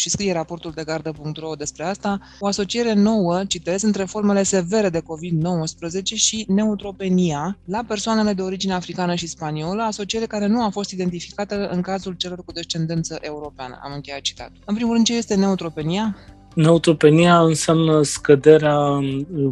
și 0.00 0.10
scrie 0.10 0.32
raportul 0.32 0.72
de 0.74 0.84
gardă.ro 0.84 1.54
despre 1.54 1.84
asta, 1.84 2.20
o 2.38 2.46
asociere 2.46 2.92
nouă, 2.92 3.44
citez, 3.44 3.82
între 3.82 4.04
formele 4.04 4.42
severe 4.42 4.88
de 4.88 5.00
COVID-19 5.00 6.02
și 6.14 6.44
neutropenia 6.48 7.58
la 7.64 7.84
persoanele 7.88 8.32
de 8.32 8.42
origine 8.42 8.72
africană 8.72 9.14
și 9.14 9.26
spaniolă, 9.26 9.82
asociere 9.82 10.26
care 10.26 10.46
nu 10.46 10.64
a 10.64 10.68
fost 10.68 10.90
identificată 10.90 11.68
în 11.68 11.80
cazul 11.80 12.12
celor 12.12 12.44
cu 12.44 12.52
descendență 12.52 13.18
europeană. 13.20 13.78
Am 13.82 13.92
încheiat 13.94 14.20
citatul. 14.20 14.62
În 14.64 14.74
primul 14.74 14.92
rând, 14.92 15.06
ce 15.06 15.16
este 15.16 15.34
neutropenia? 15.34 16.16
Neutropenia 16.54 17.40
înseamnă 17.40 18.02
scăderea 18.02 18.78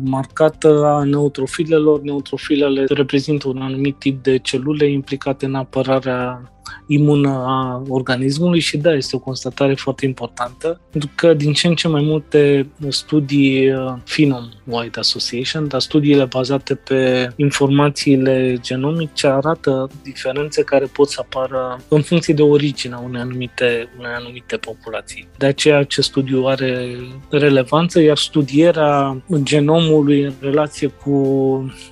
marcată 0.01 0.85
a 0.85 1.05
neutrofilelor. 1.05 2.01
Neutrofilele 2.01 2.85
reprezintă 2.89 3.49
un 3.49 3.63
anumit 3.63 3.99
tip 3.99 4.23
de 4.23 4.39
celule 4.39 4.91
implicate 4.91 5.45
în 5.47 5.55
apărarea 5.55 6.53
imună 6.87 7.29
a 7.29 7.83
organismului 7.89 8.61
și 8.61 8.77
da, 8.77 8.93
este 8.93 9.17
o 9.17 9.19
constatare 9.19 9.75
foarte 9.75 10.07
importantă, 10.07 10.81
pentru 10.91 11.11
că 11.15 11.35
din 11.35 11.53
ce 11.53 11.67
în 11.67 11.75
ce 11.75 11.89
mai 11.89 12.03
multe 12.03 12.69
studii 12.89 13.73
uh, 13.73 13.95
Phenom-Wide 14.05 14.99
Association, 14.99 15.69
dar 15.69 15.81
studiile 15.81 16.25
bazate 16.25 16.75
pe 16.75 17.31
informațiile 17.37 18.59
genomice 18.61 19.27
arată 19.27 19.91
diferențe 20.03 20.63
care 20.63 20.85
pot 20.85 21.09
să 21.09 21.21
apară 21.25 21.81
în 21.89 22.03
funcție 22.03 22.35
de 22.35 22.43
originea 22.43 22.99
unei 22.99 23.21
anumite, 23.21 23.89
unei 23.99 24.11
anumite 24.17 24.57
populații. 24.57 25.29
De 25.37 25.47
aceea 25.47 25.79
acest 25.79 26.09
studiu 26.09 26.45
are 26.47 26.97
relevanță, 27.31 28.01
iar 28.01 28.17
studierea 28.17 29.23
genomului 29.43 30.23
în 30.23 30.33
relație 30.41 30.89
cu 30.89 31.13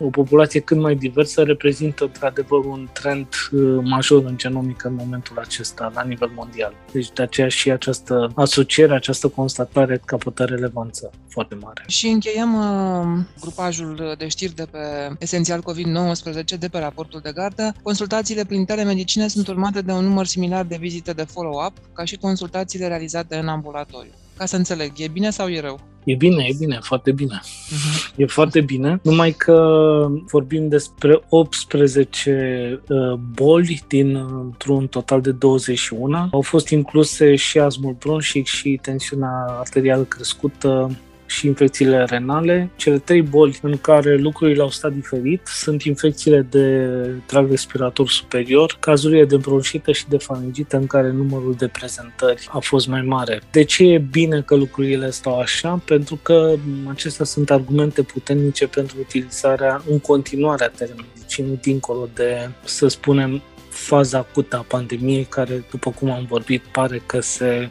o 0.01 0.09
populație 0.11 0.61
cât 0.61 0.77
mai 0.77 0.95
diversă 0.95 1.43
reprezintă 1.43 2.05
într-adevăr 2.05 2.65
un 2.65 2.89
trend 2.93 3.27
uh, 3.53 3.79
major 3.83 4.25
în 4.25 4.37
genomică 4.67 4.89
în 4.89 4.95
momentul 4.95 5.39
acesta 5.39 5.93
la 5.95 6.03
nivel 6.03 6.31
mondial. 6.35 6.75
Deci 6.93 7.13
de 7.13 7.23
aceea 7.23 7.49
și 7.49 7.71
această 7.71 8.33
asociere, 8.35 8.95
această 8.95 9.29
constatare 9.29 10.01
capătă 10.05 10.45
relevanță 10.45 11.11
foarte 11.29 11.55
mare. 11.55 11.85
Și 11.87 12.07
încheiem 12.07 12.55
uh, 12.55 13.25
grupajul 13.41 14.15
de 14.19 14.29
știri 14.29 14.55
de 14.55 14.67
pe 14.71 14.79
esențial 15.19 15.61
COVID-19 15.61 16.59
de 16.59 16.69
pe 16.69 16.79
raportul 16.79 17.21
de 17.23 17.33
gardă. 17.35 17.75
Consultațiile 17.83 18.45
prin 18.45 18.65
telemedicine 18.65 19.29
sunt 19.29 19.49
urmate 19.49 19.81
de 19.81 19.93
un 19.93 20.05
număr 20.05 20.27
similar 20.27 20.65
de 20.65 20.77
vizite 20.77 21.13
de 21.13 21.23
follow-up, 21.23 21.73
ca 21.93 22.05
și 22.05 22.17
consultațiile 22.17 22.87
realizate 22.87 23.37
în 23.37 23.49
ambulatoriu. 23.49 24.13
Ca 24.37 24.47
să 24.47 24.57
înțeleg, 24.57 24.93
e 24.97 25.09
bine 25.09 25.31
sau 25.31 25.49
e 25.49 25.61
rău? 25.61 25.81
E 26.05 26.15
bine, 26.15 26.47
e 26.49 26.55
bine, 26.59 26.79
foarte 26.83 27.13
bine. 27.13 27.41
Uh-huh. 27.43 28.15
E 28.17 28.27
foarte 28.27 28.61
bine, 28.61 29.01
numai 29.03 29.33
că 29.33 30.07
vorbim 30.27 30.69
despre 30.69 31.21
18 31.29 32.81
uh, 32.89 33.13
boli 33.35 33.83
dintr-un 33.89 34.87
total 34.87 35.21
de 35.21 35.31
21. 35.31 36.29
Au 36.33 36.41
fost 36.41 36.69
incluse 36.69 37.35
și 37.35 37.59
asmul 37.59 37.97
bronșic 37.99 38.47
și 38.47 38.79
tensiunea 38.83 39.47
arterială 39.49 40.03
crescută, 40.03 40.97
și 41.37 41.47
infecțiile 41.47 42.05
renale. 42.05 42.71
Cele 42.77 42.99
trei 42.99 43.23
boli 43.23 43.59
în 43.63 43.79
care 43.79 44.17
lucrurile 44.17 44.63
au 44.63 44.71
stat 44.71 44.93
diferit 44.93 45.47
sunt 45.47 45.83
infecțiile 45.83 46.41
de 46.51 46.89
trag 47.27 47.51
respirator 47.51 48.09
superior, 48.09 48.77
cazurile 48.81 49.25
de 49.25 49.37
bronșită 49.37 49.93
și 49.93 50.09
de 50.09 50.17
faringită 50.17 50.77
în 50.77 50.87
care 50.87 51.11
numărul 51.11 51.55
de 51.55 51.69
prezentări 51.69 52.49
a 52.51 52.59
fost 52.59 52.89
mai 52.89 53.03
mare. 53.03 53.41
De 53.51 53.65
ce 53.65 53.85
e 53.85 53.99
bine 53.99 54.41
că 54.41 54.55
lucrurile 54.55 55.11
stau 55.11 55.39
așa? 55.39 55.83
Pentru 55.85 56.19
că 56.23 56.55
acestea 56.89 57.25
sunt 57.25 57.51
argumente 57.51 58.03
puternice 58.03 58.67
pentru 58.67 58.97
utilizarea 59.01 59.83
în 59.91 59.99
continuare 59.99 60.65
a 60.65 60.69
telemedicinii 60.69 61.59
dincolo 61.63 62.09
de, 62.15 62.51
să 62.65 62.89
spunem, 62.89 63.43
faza 63.77 64.19
acută 64.19 64.57
a 64.57 64.65
pandemiei, 64.69 65.25
care, 65.25 65.65
după 65.71 65.91
cum 65.91 66.11
am 66.11 66.25
vorbit, 66.29 66.63
pare 66.63 67.03
că 67.07 67.21
se 67.21 67.71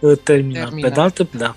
uh, 0.00 0.18
termină. 0.22 0.58
termină. 0.58 0.88
Pe 0.88 0.94
de 0.94 1.00
altă, 1.00 1.28
da. 1.36 1.56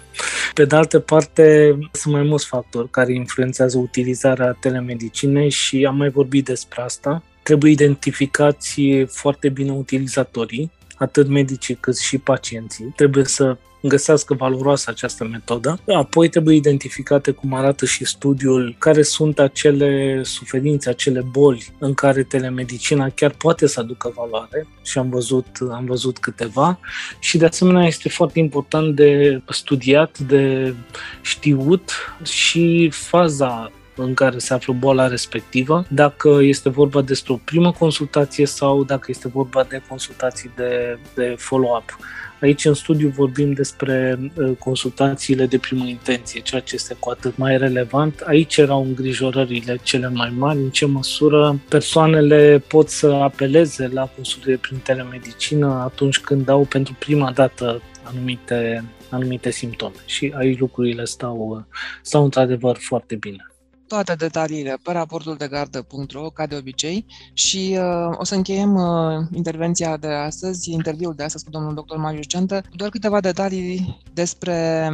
Pe 0.54 0.66
de 0.66 0.76
altă 0.76 1.00
parte, 1.00 1.78
sunt 1.92 2.14
mai 2.14 2.24
mulți 2.24 2.46
factori 2.46 2.90
care 2.90 3.14
influențează 3.14 3.78
utilizarea 3.78 4.58
telemedicinei 4.60 5.50
și 5.50 5.86
am 5.86 5.98
mai 5.98 6.10
vorbit 6.10 6.46
despre 6.46 6.82
asta. 6.82 7.24
Trebuie 7.44 7.72
identificați 7.72 8.82
foarte 9.08 9.50
bine 9.50 9.72
utilizatorii, 9.72 10.72
atât 10.98 11.28
medicii 11.28 11.76
cât 11.76 11.98
și 11.98 12.18
pacienții. 12.18 12.94
Trebuie 12.96 13.26
să 13.26 13.58
găsească 13.82 14.34
valoroasă 14.34 14.90
această 14.90 15.24
metodă. 15.24 15.80
Apoi 15.96 16.30
trebuie 16.30 16.56
identificate, 16.56 17.32
cum 17.32 17.54
arată 17.54 17.86
și 17.86 18.06
studiul, 18.06 18.76
care 18.78 19.02
sunt 19.02 19.40
acele 19.40 20.20
suferințe, 20.24 20.90
acele 20.90 21.22
boli 21.32 21.74
în 21.78 21.94
care 21.94 22.24
telemedicina 22.24 23.10
chiar 23.10 23.32
poate 23.32 23.68
să 23.68 23.80
aducă 23.80 24.14
valoare 24.16 24.68
și 24.84 24.98
am 24.98 25.10
văzut, 25.10 25.48
am 25.72 25.86
văzut 25.86 26.18
câteva 26.18 26.80
și 27.20 27.38
de 27.38 27.46
asemenea 27.46 27.86
este 27.86 28.10
foarte 28.10 28.40
important 28.40 28.96
de 28.96 29.42
studiat, 29.50 30.20
de 30.20 30.74
știut 31.22 31.92
și 32.24 32.90
faza 32.94 33.72
în 33.96 34.14
care 34.14 34.38
se 34.38 34.54
află 34.54 34.74
boala 34.74 35.08
respectivă, 35.08 35.86
dacă 35.90 36.38
este 36.42 36.70
vorba 36.70 37.02
despre 37.02 37.34
o 37.34 37.40
primă 37.44 37.72
consultație 37.72 38.46
sau 38.46 38.84
dacă 38.84 39.06
este 39.08 39.28
vorba 39.28 39.64
de 39.64 39.82
consultații 39.88 40.52
de, 40.56 41.00
de 41.16 41.36
follow-up. 41.38 41.98
Aici 42.42 42.66
în 42.66 42.74
studiu 42.74 43.10
vorbim 43.10 43.54
despre 43.54 44.20
uh, 44.36 44.52
consultațiile 44.60 45.46
de 45.46 45.58
primă 45.58 45.86
intenție, 45.86 46.40
ceea 46.42 46.62
ce 46.62 46.76
este 46.76 46.96
cu 47.00 47.10
atât 47.10 47.38
mai 47.38 47.58
relevant. 47.58 48.20
Aici 48.20 48.58
erau 48.58 48.84
îngrijorările 48.84 49.80
cele 49.84 50.10
mai 50.10 50.34
mari, 50.38 50.60
în 50.60 50.70
ce 50.70 50.86
măsură 50.86 51.60
persoanele 51.70 52.64
pot 52.68 52.90
să 52.90 53.08
apeleze 53.08 53.88
la 53.88 54.10
consultări 54.16 54.58
prin 54.58 54.78
telemedicină 54.78 55.82
atunci 55.84 56.20
când 56.20 56.50
au 56.50 56.66
pentru 56.66 56.96
prima 57.00 57.32
dată 57.32 57.82
anumite, 58.04 58.84
anumite 59.10 59.52
simptome. 59.52 59.96
Și 60.06 60.34
aici 60.38 60.60
lucrurile 60.60 61.06
stau, 61.06 61.66
stau 62.02 62.24
într-adevăr 62.24 62.78
foarte 62.80 63.16
bine 63.16 63.44
toate 63.90 64.16
detaliile 64.16 64.78
pe 64.84 64.92
raportul 64.92 65.36
de 65.36 65.48
gardă.ro, 65.48 66.30
ca 66.30 66.46
de 66.46 66.56
obicei, 66.56 67.06
și 67.34 67.78
uh, 67.80 68.18
o 68.18 68.24
să 68.24 68.36
încheiem 68.36 68.76
uh, 68.76 69.26
intervenția 69.34 69.98
de 69.98 70.08
astăzi, 70.08 70.72
interviul 70.72 71.14
de 71.16 71.24
astăzi 71.24 71.44
cu 71.44 71.50
domnul 71.50 71.74
dr. 71.74 71.96
Marius 71.96 72.28
Centă, 72.28 72.64
doar 72.76 72.90
câteva 72.90 73.20
detalii 73.20 74.00
despre 74.14 74.90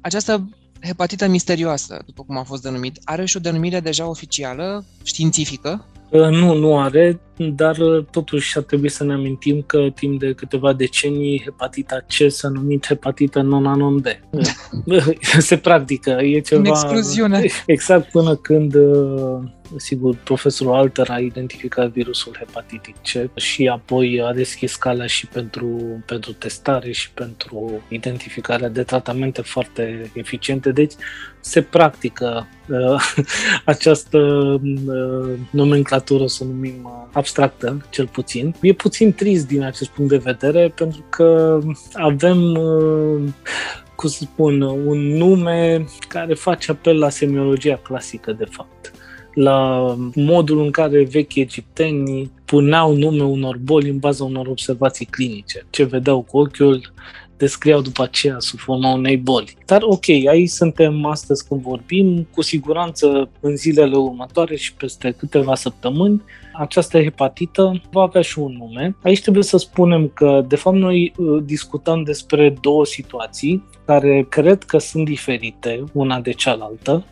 această 0.00 0.48
hepatită 0.82 1.26
misterioasă, 1.26 2.02
după 2.06 2.22
cum 2.22 2.36
a 2.36 2.42
fost 2.42 2.62
denumit. 2.62 2.98
Are 3.04 3.24
și 3.24 3.36
o 3.36 3.40
denumire 3.40 3.80
deja 3.80 4.08
oficială, 4.08 4.84
științifică? 5.02 5.84
Uh, 6.10 6.28
nu, 6.28 6.54
nu 6.54 6.80
are, 6.80 7.20
dar 7.36 7.78
uh, 7.78 8.04
totuși 8.10 8.56
ar 8.56 8.62
trebui 8.62 8.88
să 8.88 9.04
ne 9.04 9.12
amintim 9.12 9.62
că 9.66 9.88
timp 9.94 10.20
de 10.20 10.32
câteva 10.32 10.72
decenii 10.72 11.42
hepatita 11.44 11.96
C 11.96 12.30
s-a 12.30 12.48
numit 12.48 12.86
hepatită 12.86 13.40
non-anon 13.40 13.98
B. 13.98 14.06
Se 15.38 15.56
practică, 15.56 16.10
e 16.10 16.40
ceva... 16.40 16.60
În 16.60 16.66
excluziune. 16.66 17.44
Exact 17.66 18.10
până 18.10 18.36
când 18.36 18.74
uh, 18.74 19.38
sigur, 19.76 20.16
profesorul 20.24 20.74
Alter 20.74 21.10
a 21.10 21.18
identificat 21.18 21.90
virusul 21.90 22.36
hepatitic 22.38 22.96
C 22.96 23.38
și 23.38 23.68
apoi 23.68 24.22
a 24.22 24.32
deschis 24.32 24.76
calea 24.76 25.06
și 25.06 25.26
pentru, 25.26 26.02
pentru 26.06 26.32
testare 26.32 26.92
și 26.92 27.10
pentru 27.10 27.82
identificarea 27.88 28.68
de 28.68 28.82
tratamente 28.82 29.42
foarte 29.42 30.10
eficiente. 30.14 30.72
Deci 30.72 30.92
se 31.40 31.62
practică 31.62 32.48
uh, 32.68 33.14
această 33.64 34.18
uh, 34.18 35.38
nomenclatură, 35.50 36.26
să 36.26 36.44
numim 36.44 36.84
uh, 36.84 37.08
abstractă, 37.32 37.86
cel 37.90 38.06
puțin. 38.06 38.54
E 38.60 38.72
puțin 38.72 39.12
trist 39.12 39.46
din 39.46 39.62
acest 39.62 39.90
punct 39.90 40.10
de 40.10 40.16
vedere, 40.16 40.72
pentru 40.76 41.04
că 41.08 41.58
avem 41.92 42.54
uh, 42.54 43.22
cum 43.96 44.08
să 44.08 44.18
spun, 44.22 44.60
un 44.62 44.98
nume 44.98 45.84
care 46.08 46.34
face 46.34 46.70
apel 46.70 46.98
la 46.98 47.08
semiologia 47.08 47.76
clasică, 47.76 48.32
de 48.32 48.44
fapt 48.50 48.92
la 49.34 49.96
modul 50.14 50.60
în 50.60 50.70
care 50.70 51.04
vechi 51.04 51.34
egiptenii 51.34 52.30
puneau 52.44 52.96
nume 52.96 53.22
unor 53.22 53.56
boli 53.56 53.88
în 53.88 53.98
baza 53.98 54.24
unor 54.24 54.46
observații 54.46 55.06
clinice. 55.06 55.66
Ce 55.70 55.84
vedeau 55.84 56.22
cu 56.22 56.38
ochiul, 56.38 56.92
descriau 57.36 57.80
după 57.80 58.02
aceea 58.02 58.36
sub 58.38 58.58
forma 58.58 58.92
unei 58.92 59.16
boli. 59.16 59.56
Dar 59.66 59.82
ok, 59.82 60.08
aici 60.08 60.48
suntem 60.48 61.04
astăzi 61.04 61.48
când 61.48 61.60
vorbim, 61.60 62.28
cu 62.34 62.42
siguranță 62.42 63.30
în 63.40 63.56
zilele 63.56 63.96
următoare 63.96 64.56
și 64.56 64.74
peste 64.74 65.14
câteva 65.18 65.54
săptămâni, 65.54 66.22
această 66.52 67.02
hepatită 67.02 67.80
va 67.90 68.02
avea 68.02 68.22
și 68.22 68.38
un 68.38 68.56
nume. 68.58 68.96
Aici 69.02 69.20
trebuie 69.20 69.42
să 69.42 69.56
spunem 69.56 70.08
că, 70.14 70.44
de 70.48 70.56
fapt, 70.56 70.76
noi 70.76 71.12
uh, 71.16 71.42
discutăm 71.44 72.02
despre 72.02 72.54
două 72.60 72.84
situații 72.84 73.64
care 73.84 74.26
cred 74.28 74.62
că 74.62 74.78
sunt 74.78 75.04
diferite 75.04 75.84
una 75.92 76.20
de 76.20 76.30
cealaltă. 76.30 77.04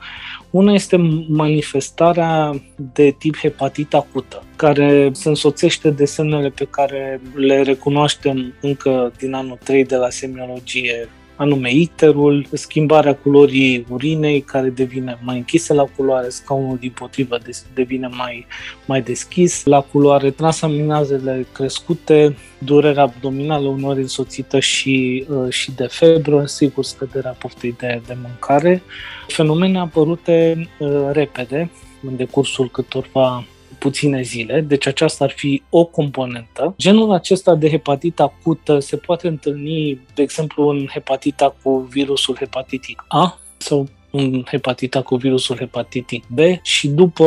Una 0.51 0.73
este 0.73 0.97
manifestarea 1.29 2.63
de 2.93 3.15
tip 3.19 3.37
hepatită 3.37 3.97
acută, 3.97 4.43
care 4.57 5.11
se 5.13 5.29
însoțește 5.29 5.91
de 5.91 6.05
semnele 6.05 6.49
pe 6.49 6.65
care 6.65 7.21
le 7.35 7.63
recunoaștem 7.63 8.55
încă 8.61 9.13
din 9.19 9.33
anul 9.33 9.59
3 9.65 9.85
de 9.85 9.97
la 9.97 10.11
semiologie 10.11 11.09
anume 11.41 11.71
icterul, 11.73 12.47
schimbarea 12.53 13.15
culorii 13.15 13.87
urinei 13.89 14.41
care 14.41 14.69
devine 14.69 15.19
mai 15.23 15.37
închisă 15.37 15.75
la 15.75 15.85
culoare, 15.97 16.29
scaunul 16.29 16.77
din 16.77 16.91
potrivă 16.91 17.39
devine 17.75 18.07
mai, 18.07 18.47
mai 18.87 19.03
deschis, 19.03 19.65
la 19.65 19.81
culoare. 19.81 20.31
Transaminazele 20.31 21.47
crescute, 21.53 22.37
durerea 22.59 23.03
abdominală 23.03 23.69
unor 23.69 23.97
însoțită 23.97 24.59
și, 24.59 25.27
uh, 25.29 25.53
și 25.53 25.73
de 25.73 25.87
febră, 25.87 26.45
sigur 26.47 26.85
scăderea 26.85 27.37
poftei 27.39 27.75
de, 27.79 28.01
de 28.07 28.17
mâncare, 28.23 28.83
fenomene 29.27 29.79
apărute 29.79 30.69
uh, 30.79 31.09
repede 31.13 31.71
în 32.03 32.17
decursul 32.17 32.71
câtorva 32.71 33.45
puține 33.81 34.23
zile, 34.23 34.61
deci 34.61 34.87
aceasta 34.87 35.25
ar 35.25 35.31
fi 35.31 35.63
o 35.71 35.85
componentă. 35.85 36.75
Genul 36.79 37.13
acesta 37.13 37.55
de 37.55 37.71
hepatită 37.71 38.23
acută 38.23 38.79
se 38.79 38.97
poate 38.97 39.29
întâlni, 39.29 40.01
de 40.15 40.23
exemplu, 40.23 40.69
în 40.69 40.87
hepatita 40.93 41.55
cu 41.63 41.89
virusul 41.91 42.37
hepatitic 42.37 43.05
A 43.09 43.39
sau 43.57 43.89
un 44.11 44.45
hepatita 44.51 45.03
cu 45.03 45.17
virusul 45.17 45.57
hepatitic 45.57 46.25
B 46.27 46.39
și 46.63 46.89
după 46.89 47.27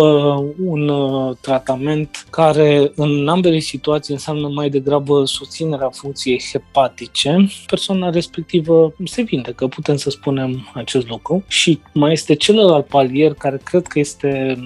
un 0.66 0.88
uh, 0.90 1.36
tratament 1.42 2.26
care 2.30 2.92
în 2.96 3.28
ambele 3.28 3.60
situații 3.60 4.14
înseamnă 4.14 4.48
mai 4.48 4.70
degrabă 4.70 5.26
susținerea 5.26 5.90
funcției 5.90 6.42
hepatice, 6.52 7.48
persoana 7.68 8.10
respectivă 8.10 8.94
se 9.04 9.22
vindecă, 9.22 9.68
putem 9.68 9.96
să 9.96 10.10
spunem 10.10 10.72
acest 10.74 11.08
lucru. 11.08 11.44
Și 11.48 11.80
mai 11.94 12.12
este 12.12 12.34
celălalt 12.34 12.86
palier 12.86 13.34
care 13.34 13.62
cred 13.64 13.88
că 13.88 14.00
este 14.00 14.58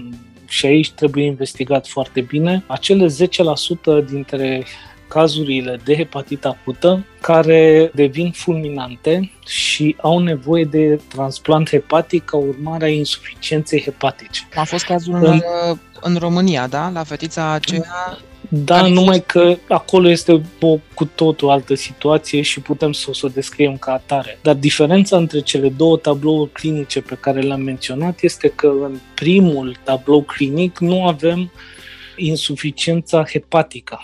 și 0.48 0.66
aici 0.66 0.92
trebuie 0.92 1.26
investigat 1.26 1.88
foarte 1.88 2.22
bine, 2.22 2.64
acele 2.68 3.06
10% 4.02 4.06
dintre 4.10 4.66
cazurile 5.08 5.80
de 5.84 5.96
hepatită 5.96 6.48
acută 6.48 7.06
care 7.22 7.92
devin 7.94 8.32
fulminante 8.32 9.32
și 9.46 9.96
au 10.02 10.20
nevoie 10.20 10.64
de 10.64 11.00
transplant 11.08 11.70
hepatic 11.70 12.26
ca 12.26 12.38
urmare 12.38 12.86
a 12.86 12.90
insuficienței 12.90 13.82
hepatice. 13.82 14.48
A 14.56 14.64
fost 14.64 14.86
cazul 14.86 15.16
în, 15.16 15.42
în 16.02 16.16
România, 16.16 16.68
da? 16.68 16.90
La 16.90 17.04
fetița 17.04 17.52
aceea 17.52 18.18
da, 18.50 18.88
numai 18.88 19.24
că 19.26 19.58
acolo 19.68 20.10
este 20.10 20.42
o 20.62 20.78
cu 20.94 21.06
totul 21.06 21.50
altă 21.50 21.74
situație 21.74 22.42
și 22.42 22.62
putem 22.62 22.92
să 22.92 23.06
o, 23.10 23.14
să 23.14 23.26
o 23.26 23.30
descriem 23.30 23.78
ca 23.78 23.92
atare. 23.92 24.40
Dar 24.42 24.56
diferența 24.56 25.18
între 25.18 25.40
cele 25.40 25.70
două 25.70 25.98
tablouri 25.98 26.52
clinice 26.52 27.02
pe 27.02 27.18
care 27.20 27.42
le-am 27.42 27.62
menționat 27.62 28.22
este 28.22 28.48
că 28.48 28.68
în 28.68 29.00
primul 29.16 29.76
tablou 29.84 30.22
clinic 30.22 30.80
nu 30.80 31.06
avem 31.06 31.52
insuficiența 32.16 33.24
hepatică. 33.24 34.00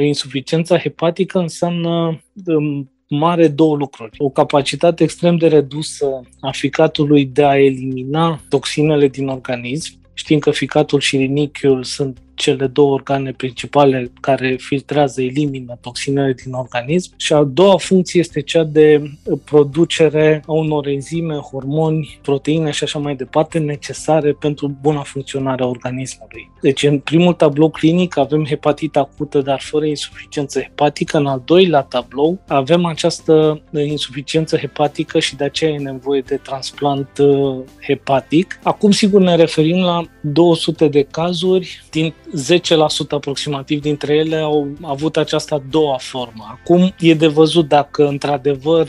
Insuficiența 0.00 0.78
hepatică 0.78 1.38
înseamnă 1.38 2.20
um, 2.46 2.90
mare 3.08 3.48
două 3.48 3.76
lucruri. 3.76 4.16
O 4.18 4.28
capacitate 4.28 5.02
extrem 5.02 5.36
de 5.36 5.46
redusă 5.46 6.06
a 6.40 6.50
ficatului 6.50 7.24
de 7.24 7.44
a 7.44 7.58
elimina 7.58 8.40
toxinele 8.48 9.08
din 9.08 9.28
organism. 9.28 9.92
Știm 10.14 10.38
că 10.38 10.50
ficatul 10.50 11.00
și 11.00 11.16
rinichiul 11.16 11.84
sunt 11.84 12.18
cele 12.38 12.66
două 12.66 12.92
organe 12.92 13.32
principale 13.32 14.12
care 14.20 14.56
filtrează, 14.60 15.22
elimină 15.22 15.78
toxinele 15.80 16.32
din 16.32 16.52
organism 16.52 17.12
și 17.16 17.32
a 17.32 17.42
doua 17.42 17.76
funcție 17.76 18.20
este 18.20 18.40
cea 18.40 18.64
de 18.64 19.02
producere 19.44 20.42
a 20.46 20.52
unor 20.52 20.86
enzime, 20.86 21.34
hormoni, 21.34 22.18
proteine 22.22 22.70
și 22.70 22.84
așa 22.84 22.98
mai 22.98 23.16
departe 23.16 23.58
necesare 23.58 24.32
pentru 24.32 24.76
buna 24.80 25.02
funcționare 25.02 25.62
a 25.62 25.66
organismului. 25.66 26.50
Deci 26.60 26.82
în 26.82 26.98
primul 26.98 27.32
tablou 27.32 27.70
clinic 27.70 28.16
avem 28.16 28.44
hepatită 28.44 28.98
acută, 28.98 29.40
dar 29.40 29.60
fără 29.60 29.84
insuficiență 29.84 30.60
hepatică. 30.60 31.18
În 31.18 31.26
al 31.26 31.42
doilea 31.44 31.82
tablou 31.82 32.38
avem 32.46 32.84
această 32.84 33.62
insuficiență 33.72 34.56
hepatică 34.56 35.18
și 35.18 35.36
de 35.36 35.44
aceea 35.44 35.70
e 35.70 35.78
nevoie 35.78 36.20
de 36.20 36.36
transplant 36.36 37.18
uh, 37.18 37.58
hepatic. 37.80 38.58
Acum, 38.62 38.90
sigur, 38.90 39.20
ne 39.20 39.36
referim 39.36 39.78
la 39.78 40.04
200 40.20 40.88
de 40.88 41.02
cazuri 41.02 41.84
din 41.90 42.14
10% 42.36 43.10
aproximativ 43.10 43.80
dintre 43.80 44.14
ele 44.14 44.36
au 44.36 44.68
avut 44.82 45.16
această 45.16 45.54
a 45.54 45.62
doua 45.70 45.96
formă. 46.00 46.58
Acum 46.60 46.94
e 46.98 47.14
de 47.14 47.26
văzut 47.26 47.68
dacă 47.68 48.06
într-adevăr 48.06 48.88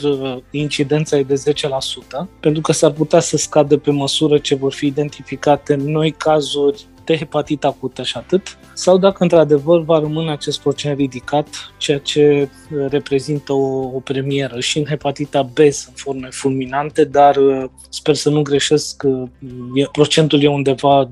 incidența 0.52 1.18
e 1.18 1.24
de 1.24 1.44
10%, 2.26 2.28
pentru 2.40 2.62
că 2.62 2.72
s-ar 2.72 2.92
putea 2.92 3.20
să 3.20 3.38
scadă 3.38 3.78
pe 3.78 3.92
măsură 3.92 4.38
ce 4.38 4.56
vor 4.56 4.74
fi 4.74 4.86
identificate 4.86 5.76
noi 5.76 6.12
cazuri 6.12 6.86
de 7.10 7.18
hepatită 7.18 7.68
acută 7.68 8.04
și 8.04 8.18
atât, 8.18 8.58
sau 8.74 8.98
dacă 8.98 9.24
într-adevăr 9.24 9.84
va 9.84 10.00
rămâne 10.00 10.32
acest 10.32 10.62
procent 10.62 10.98
ridicat, 10.98 11.48
ceea 11.78 12.00
ce 12.00 12.50
uh, 12.50 12.86
reprezintă 12.90 13.54
o, 13.54 13.96
o 13.96 14.00
premieră. 14.00 14.60
Și 14.60 14.78
în 14.78 14.86
hepatita 14.86 15.42
B 15.42 15.58
sunt 15.58 15.96
forme 15.96 16.28
fulminante, 16.32 17.04
dar 17.04 17.36
uh, 17.36 17.64
sper 17.90 18.16
să 18.16 18.30
nu 18.30 18.42
greșesc, 18.42 19.04
procentul 19.92 20.42
e 20.42 20.48
undeva 20.48 21.10
2-3%. 21.10 21.12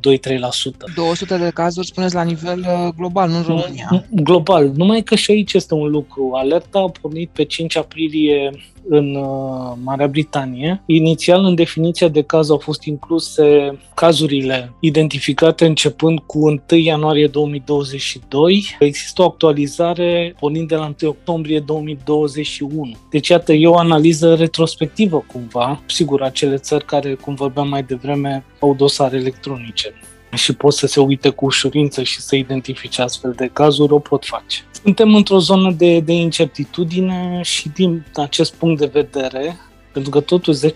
200 0.95 1.37
de 1.37 1.51
cazuri, 1.53 1.87
spuneți, 1.87 2.15
la 2.15 2.23
nivel 2.23 2.59
uh, 2.59 2.93
global, 2.97 3.29
nu 3.29 3.37
în 3.37 3.43
România. 3.47 4.05
Global. 4.09 4.71
Numai 4.75 5.01
că 5.01 5.15
și 5.15 5.31
aici 5.31 5.53
este 5.53 5.73
un 5.73 5.89
lucru. 5.89 6.31
Alerta 6.33 6.79
a 6.79 6.91
pornit 7.01 7.29
pe 7.29 7.43
5 7.43 7.77
aprilie 7.77 8.51
în 8.89 9.15
uh, 9.15 9.73
Marea 9.83 10.07
Britanie. 10.07 10.83
Inițial, 10.85 11.43
în 11.43 11.55
definiția 11.55 12.07
de 12.07 12.21
caz 12.21 12.49
au 12.49 12.57
fost 12.57 12.83
incluse 12.83 13.77
cazurile 13.93 14.73
identificate 14.79 15.65
începând 15.65 16.19
cu 16.19 16.45
1 16.45 16.61
ianuarie 16.67 17.27
2022. 17.27 18.75
Există 18.79 19.21
o 19.21 19.25
actualizare 19.25 20.35
pornind 20.39 20.67
de 20.67 20.75
la 20.75 20.93
1 21.01 21.09
octombrie 21.09 21.59
2021. 21.59 22.91
Deci, 23.09 23.27
iată, 23.27 23.53
e 23.53 23.67
o 23.67 23.77
analiză 23.77 24.35
retrospectivă 24.35 25.25
cumva. 25.31 25.81
Sigur, 25.85 26.21
acele 26.21 26.57
țări 26.57 26.85
care, 26.85 27.13
cum 27.13 27.33
vorbeam 27.35 27.67
mai 27.67 27.83
devreme, 27.83 28.45
au 28.59 28.75
dosare 28.75 29.17
electronice 29.17 29.93
și 30.33 30.53
pot 30.53 30.73
să 30.73 30.87
se 30.87 30.99
uite 30.99 31.29
cu 31.29 31.45
ușurință 31.45 32.03
și 32.03 32.21
să 32.21 32.35
identifice 32.35 33.01
astfel 33.01 33.33
de 33.37 33.49
cazuri, 33.53 33.93
o 33.93 33.99
pot 33.99 34.25
face. 34.25 34.59
Suntem 34.83 35.15
într-o 35.15 35.39
zonă 35.39 35.71
de, 35.71 35.99
de 35.99 36.13
incertitudine 36.13 37.39
și 37.43 37.69
din 37.69 38.05
acest 38.13 38.53
punct 38.53 38.79
de 38.79 38.85
vedere, 38.85 39.57
pentru 39.91 40.11
că 40.11 40.19
totuși 40.19 40.59
10% 40.67 40.71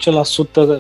uh, 0.56 0.80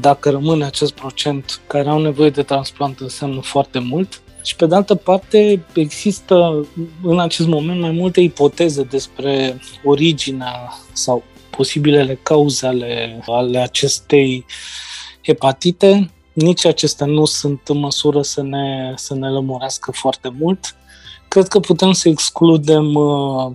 dacă 0.00 0.30
rămâne 0.30 0.64
acest 0.64 0.92
procent 0.92 1.60
care 1.66 1.88
au 1.88 2.00
nevoie 2.00 2.30
de 2.30 2.42
transplant 2.42 3.00
înseamnă 3.00 3.40
foarte 3.40 3.78
mult. 3.78 4.22
Și 4.42 4.56
pe 4.56 4.66
de 4.66 4.74
altă 4.74 4.94
parte 4.94 5.64
există 5.74 6.66
în 7.02 7.18
acest 7.18 7.48
moment 7.48 7.80
mai 7.80 7.90
multe 7.90 8.20
ipoteze 8.20 8.82
despre 8.82 9.60
originea 9.84 10.72
sau 10.92 11.22
posibilele 11.50 12.18
cauze 12.22 12.66
ale, 12.66 13.22
ale 13.26 13.58
acestei 13.58 14.44
hepatite 15.22 16.10
nici 16.40 16.64
acestea 16.64 17.06
nu 17.06 17.24
sunt 17.24 17.60
în 17.64 17.78
măsură 17.78 18.22
să 18.22 18.42
ne, 18.42 18.92
să 18.96 19.14
ne 19.14 19.28
lămurească 19.30 19.90
foarte 19.92 20.32
mult. 20.38 20.76
Cred 21.28 21.48
că 21.48 21.60
putem 21.60 21.92
să 21.92 22.08
excludem, 22.08 22.94
uh, 22.94 23.50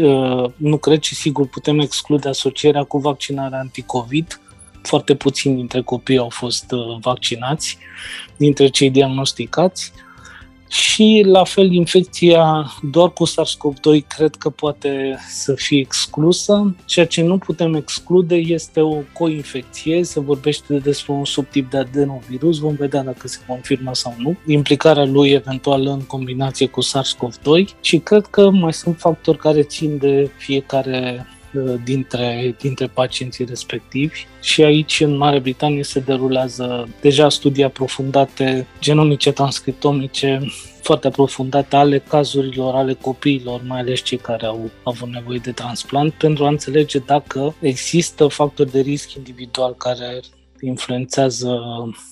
uh, 0.00 0.50
nu 0.56 0.76
cred, 0.76 0.98
ci 0.98 1.12
sigur 1.14 1.46
putem 1.46 1.78
exclude 1.78 2.28
asocierea 2.28 2.84
cu 2.84 2.98
vaccinarea 2.98 3.58
anticovid. 3.58 4.40
Foarte 4.82 5.14
puțini 5.14 5.56
dintre 5.56 5.82
copii 5.82 6.18
au 6.18 6.28
fost 6.28 6.72
uh, 6.72 6.96
vaccinați, 7.00 7.78
dintre 8.36 8.68
cei 8.68 8.90
diagnosticați. 8.90 9.92
Și 10.68 11.22
la 11.26 11.44
fel, 11.44 11.72
infecția 11.72 12.72
doar 12.90 13.12
cu 13.12 13.26
SARS-CoV-2 13.26 14.06
cred 14.16 14.34
că 14.34 14.50
poate 14.50 15.18
să 15.28 15.54
fie 15.54 15.78
exclusă. 15.78 16.74
Ceea 16.84 17.06
ce 17.06 17.22
nu 17.22 17.38
putem 17.38 17.74
exclude 17.74 18.34
este 18.34 18.80
o 18.80 18.96
coinfecție, 19.12 20.04
se 20.04 20.20
vorbește 20.20 20.78
despre 20.78 21.12
un 21.12 21.24
subtip 21.24 21.70
de 21.70 21.78
adenovirus, 21.78 22.58
vom 22.58 22.74
vedea 22.74 23.02
dacă 23.02 23.28
se 23.28 23.38
confirmă 23.46 23.94
sau 23.94 24.14
nu, 24.18 24.36
implicarea 24.46 25.04
lui 25.04 25.30
eventual 25.30 25.86
în 25.86 26.00
combinație 26.00 26.66
cu 26.66 26.80
SARS-CoV-2 26.82 27.80
și 27.80 27.98
cred 27.98 28.26
că 28.26 28.50
mai 28.50 28.72
sunt 28.72 28.98
factori 28.98 29.38
care 29.38 29.62
țin 29.62 29.98
de 29.98 30.30
fiecare 30.36 31.26
Uh, 31.28 31.37
dintre, 31.84 32.54
dintre 32.58 32.86
pacienții 32.86 33.44
respectivi. 33.44 34.26
Și 34.40 34.62
aici 34.62 35.00
în 35.00 35.16
Marea 35.16 35.40
Britanie 35.40 35.82
se 35.82 36.00
derulează 36.00 36.88
deja 37.00 37.28
studii 37.28 37.64
aprofundate 37.64 38.66
genomice, 38.80 39.32
transcriptomice 39.32 40.40
foarte 40.82 41.06
aprofundate 41.06 41.76
ale 41.76 41.98
cazurilor, 41.98 42.74
ale 42.74 42.94
copiilor, 42.94 43.60
mai 43.66 43.78
ales 43.78 44.00
cei 44.00 44.18
care 44.18 44.46
au 44.46 44.70
avut 44.82 45.08
nevoie 45.08 45.38
de 45.38 45.52
transplant, 45.52 46.12
pentru 46.12 46.44
a 46.44 46.48
înțelege 46.48 46.98
dacă 46.98 47.54
există 47.60 48.26
factori 48.26 48.70
de 48.70 48.80
risc 48.80 49.14
individual 49.14 49.74
care 49.74 50.20
influențează 50.60 51.60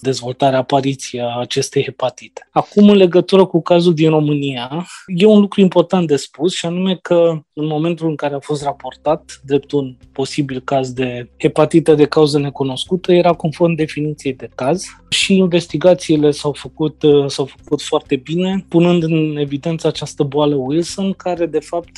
dezvoltarea, 0.00 0.58
apariția 0.58 1.36
acestei 1.38 1.82
hepatite. 1.82 2.48
Acum, 2.50 2.88
în 2.88 2.96
legătură 2.96 3.44
cu 3.44 3.62
cazul 3.62 3.94
din 3.94 4.10
România, 4.10 4.86
e 5.06 5.26
un 5.26 5.40
lucru 5.40 5.60
important 5.60 6.06
de 6.06 6.16
spus 6.16 6.54
și 6.54 6.66
anume 6.66 6.98
că 7.02 7.38
în 7.52 7.66
momentul 7.66 8.08
în 8.08 8.16
care 8.16 8.34
a 8.34 8.40
fost 8.40 8.62
raportat 8.62 9.40
drept 9.44 9.72
un 9.72 9.96
posibil 10.12 10.60
caz 10.60 10.92
de 10.92 11.30
hepatită 11.38 11.94
de 11.94 12.06
cauză 12.06 12.38
necunoscută, 12.38 13.12
era 13.12 13.32
conform 13.32 13.74
definiției 13.74 14.34
de 14.34 14.48
caz 14.54 14.84
și 15.08 15.36
investigațiile 15.36 16.30
s-au 16.30 16.52
făcut, 16.52 17.02
s-au 17.26 17.44
făcut 17.44 17.82
foarte 17.82 18.16
bine, 18.16 18.64
punând 18.68 19.02
în 19.02 19.36
evidență 19.36 19.86
această 19.86 20.22
boală 20.22 20.54
Wilson, 20.54 21.12
care 21.12 21.46
de 21.46 21.60
fapt 21.60 21.90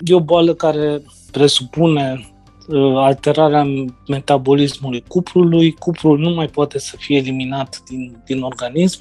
e 0.00 0.14
o 0.14 0.20
boală 0.20 0.54
care 0.54 1.02
presupune 1.30 2.26
Uh, 2.26 2.31
alterarea 2.96 3.66
metabolismului 4.08 5.04
cuprului, 5.08 5.72
cuprul 5.72 6.18
nu 6.18 6.30
mai 6.30 6.46
poate 6.46 6.78
să 6.78 6.96
fie 6.98 7.16
eliminat 7.16 7.82
din, 7.88 8.22
din 8.24 8.42
organism, 8.42 9.00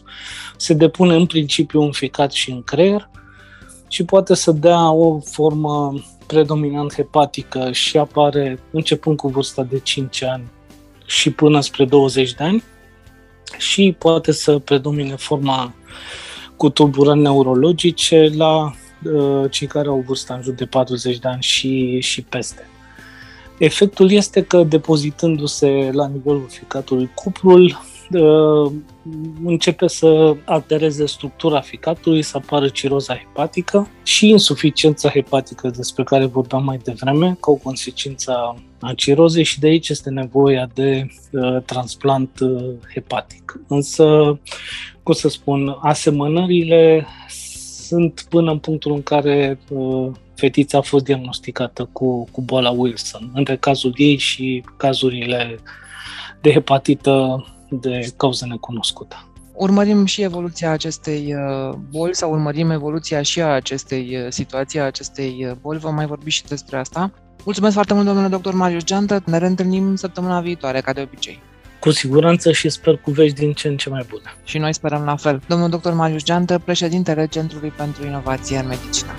se 0.58 0.74
depune 0.74 1.16
în 1.16 1.26
principiu 1.26 1.82
în 1.82 1.92
ficat 1.92 2.32
și 2.32 2.52
în 2.52 2.64
creier 2.64 3.10
și 3.88 4.06
poate 4.06 4.34
să 4.34 4.52
dea 4.52 4.92
o 4.92 5.20
formă 5.20 5.94
predominant 6.26 6.94
hepatică 6.94 7.72
și 7.72 7.98
apare 7.98 8.60
începând 8.72 9.18
cu 9.18 9.28
vârsta 9.28 9.64
de 9.64 9.80
5 9.80 10.24
ani 10.24 10.44
și 11.06 11.32
până 11.32 11.60
spre 11.60 11.86
20 11.86 12.34
de 12.34 12.44
ani 12.44 12.64
și 13.58 13.96
poate 14.00 14.32
să 14.32 14.58
predomine 14.58 15.16
forma 15.16 15.74
cu 16.56 16.70
tulburări 16.70 17.20
neurologice 17.20 18.32
la 18.36 18.72
uh, 19.14 19.52
cei 19.52 19.68
care 19.68 19.88
au 19.88 20.04
vârsta 20.08 20.34
în 20.34 20.42
jur 20.42 20.54
de 20.54 20.66
40 20.66 21.20
de 21.20 21.28
ani 21.28 21.42
și, 21.42 22.00
și 22.00 22.22
peste. 22.22 22.71
Efectul 23.62 24.12
este 24.12 24.43
că 24.43 24.63
depozitându-se 24.63 25.89
la 25.91 26.08
nivelul 26.08 26.45
ficatului 26.50 27.12
cuprul, 27.15 27.80
uh, 28.12 28.71
începe 29.43 29.88
să 29.88 30.36
altereze 30.45 31.06
structura 31.06 31.60
ficatului, 31.60 32.21
să 32.21 32.38
apară 32.38 32.67
ciroza 32.67 33.17
hepatică 33.17 33.88
și 34.04 34.30
insuficiența 34.30 35.10
hepatică 35.10 35.69
despre 35.69 36.04
care 36.04 36.26
vorbeam 36.26 36.63
mai 36.63 36.78
devreme, 36.84 37.38
ca 37.39 37.52
o 37.52 37.56
consecință 37.56 38.56
a 38.80 38.93
cirozei 38.95 39.43
și 39.43 39.60
de 39.60 39.67
aici 39.67 39.89
este 39.89 40.10
nevoia 40.10 40.69
de 40.74 41.08
uh, 41.32 41.62
transplant 41.65 42.39
uh, 42.39 42.74
hepatic. 42.93 43.60
Însă, 43.67 44.39
cum 45.04 45.13
să 45.13 45.30
spun, 45.30 45.78
asemănările 45.82 47.08
sunt 47.88 48.26
până 48.30 48.52
în 48.52 48.58
punctul 48.58 48.91
în 48.91 49.04
care 49.04 49.60
uh, 49.69 50.12
fetița 50.42 50.78
a 50.78 50.82
fost 50.82 51.04
diagnosticată 51.04 51.90
cu, 51.92 52.28
cu 52.32 52.42
boala 52.42 52.70
Wilson, 52.70 53.32
între 53.34 53.58
cazul 53.58 53.94
ei 53.96 54.18
și 54.18 54.64
cazurile 54.78 55.60
de 56.42 56.52
hepatită 56.52 57.46
de 57.70 58.14
cauză 58.18 58.46
necunoscută. 58.46 59.26
Urmărim 59.54 60.06
și 60.06 60.22
evoluția 60.22 60.72
acestei 60.72 61.36
uh, 61.36 61.76
boli 61.90 62.16
sau 62.16 62.32
urmărim 62.32 62.70
evoluția 62.72 63.22
și 63.22 63.42
a 63.42 63.48
acestei 63.48 64.18
uh, 64.18 64.26
situații, 64.30 64.80
a 64.80 64.84
acestei 64.84 65.46
uh, 65.46 65.52
boli. 65.62 65.80
Vom 65.80 65.96
mai 65.96 66.06
vorbi 66.06 66.30
și 66.30 66.44
despre 66.44 66.78
asta. 66.78 67.12
Mulțumesc 67.44 67.74
foarte 67.74 67.94
mult, 67.94 68.06
domnule 68.06 68.28
doctor 68.28 68.54
Marius 68.54 68.84
Geantă. 68.84 69.24
Ne 69.26 69.38
reîntâlnim 69.38 69.96
săptămâna 69.96 70.42
viitoare, 70.42 70.82
ca 70.82 70.94
de 70.94 71.02
obicei. 71.02 71.40
Cu 71.80 71.92
siguranță 71.92 72.52
și 72.52 72.70
sper 72.70 72.98
cu 72.98 73.12
vești 73.12 73.40
din 73.40 73.54
ce 73.54 73.68
în 73.68 73.78
ce 73.78 73.90
mai 73.90 74.06
bune. 74.10 74.36
Și 74.44 74.58
noi 74.58 74.74
sperăm 74.74 75.04
la 75.04 75.16
fel. 75.16 75.42
Domnul 75.48 75.70
doctor 75.70 75.94
Marius 75.94 76.24
Geantă, 76.24 76.62
președintele 76.66 77.28
Centrului 77.28 77.70
pentru 77.70 78.06
Inovație 78.06 78.58
în 78.58 78.68
Medicină. 78.68 79.12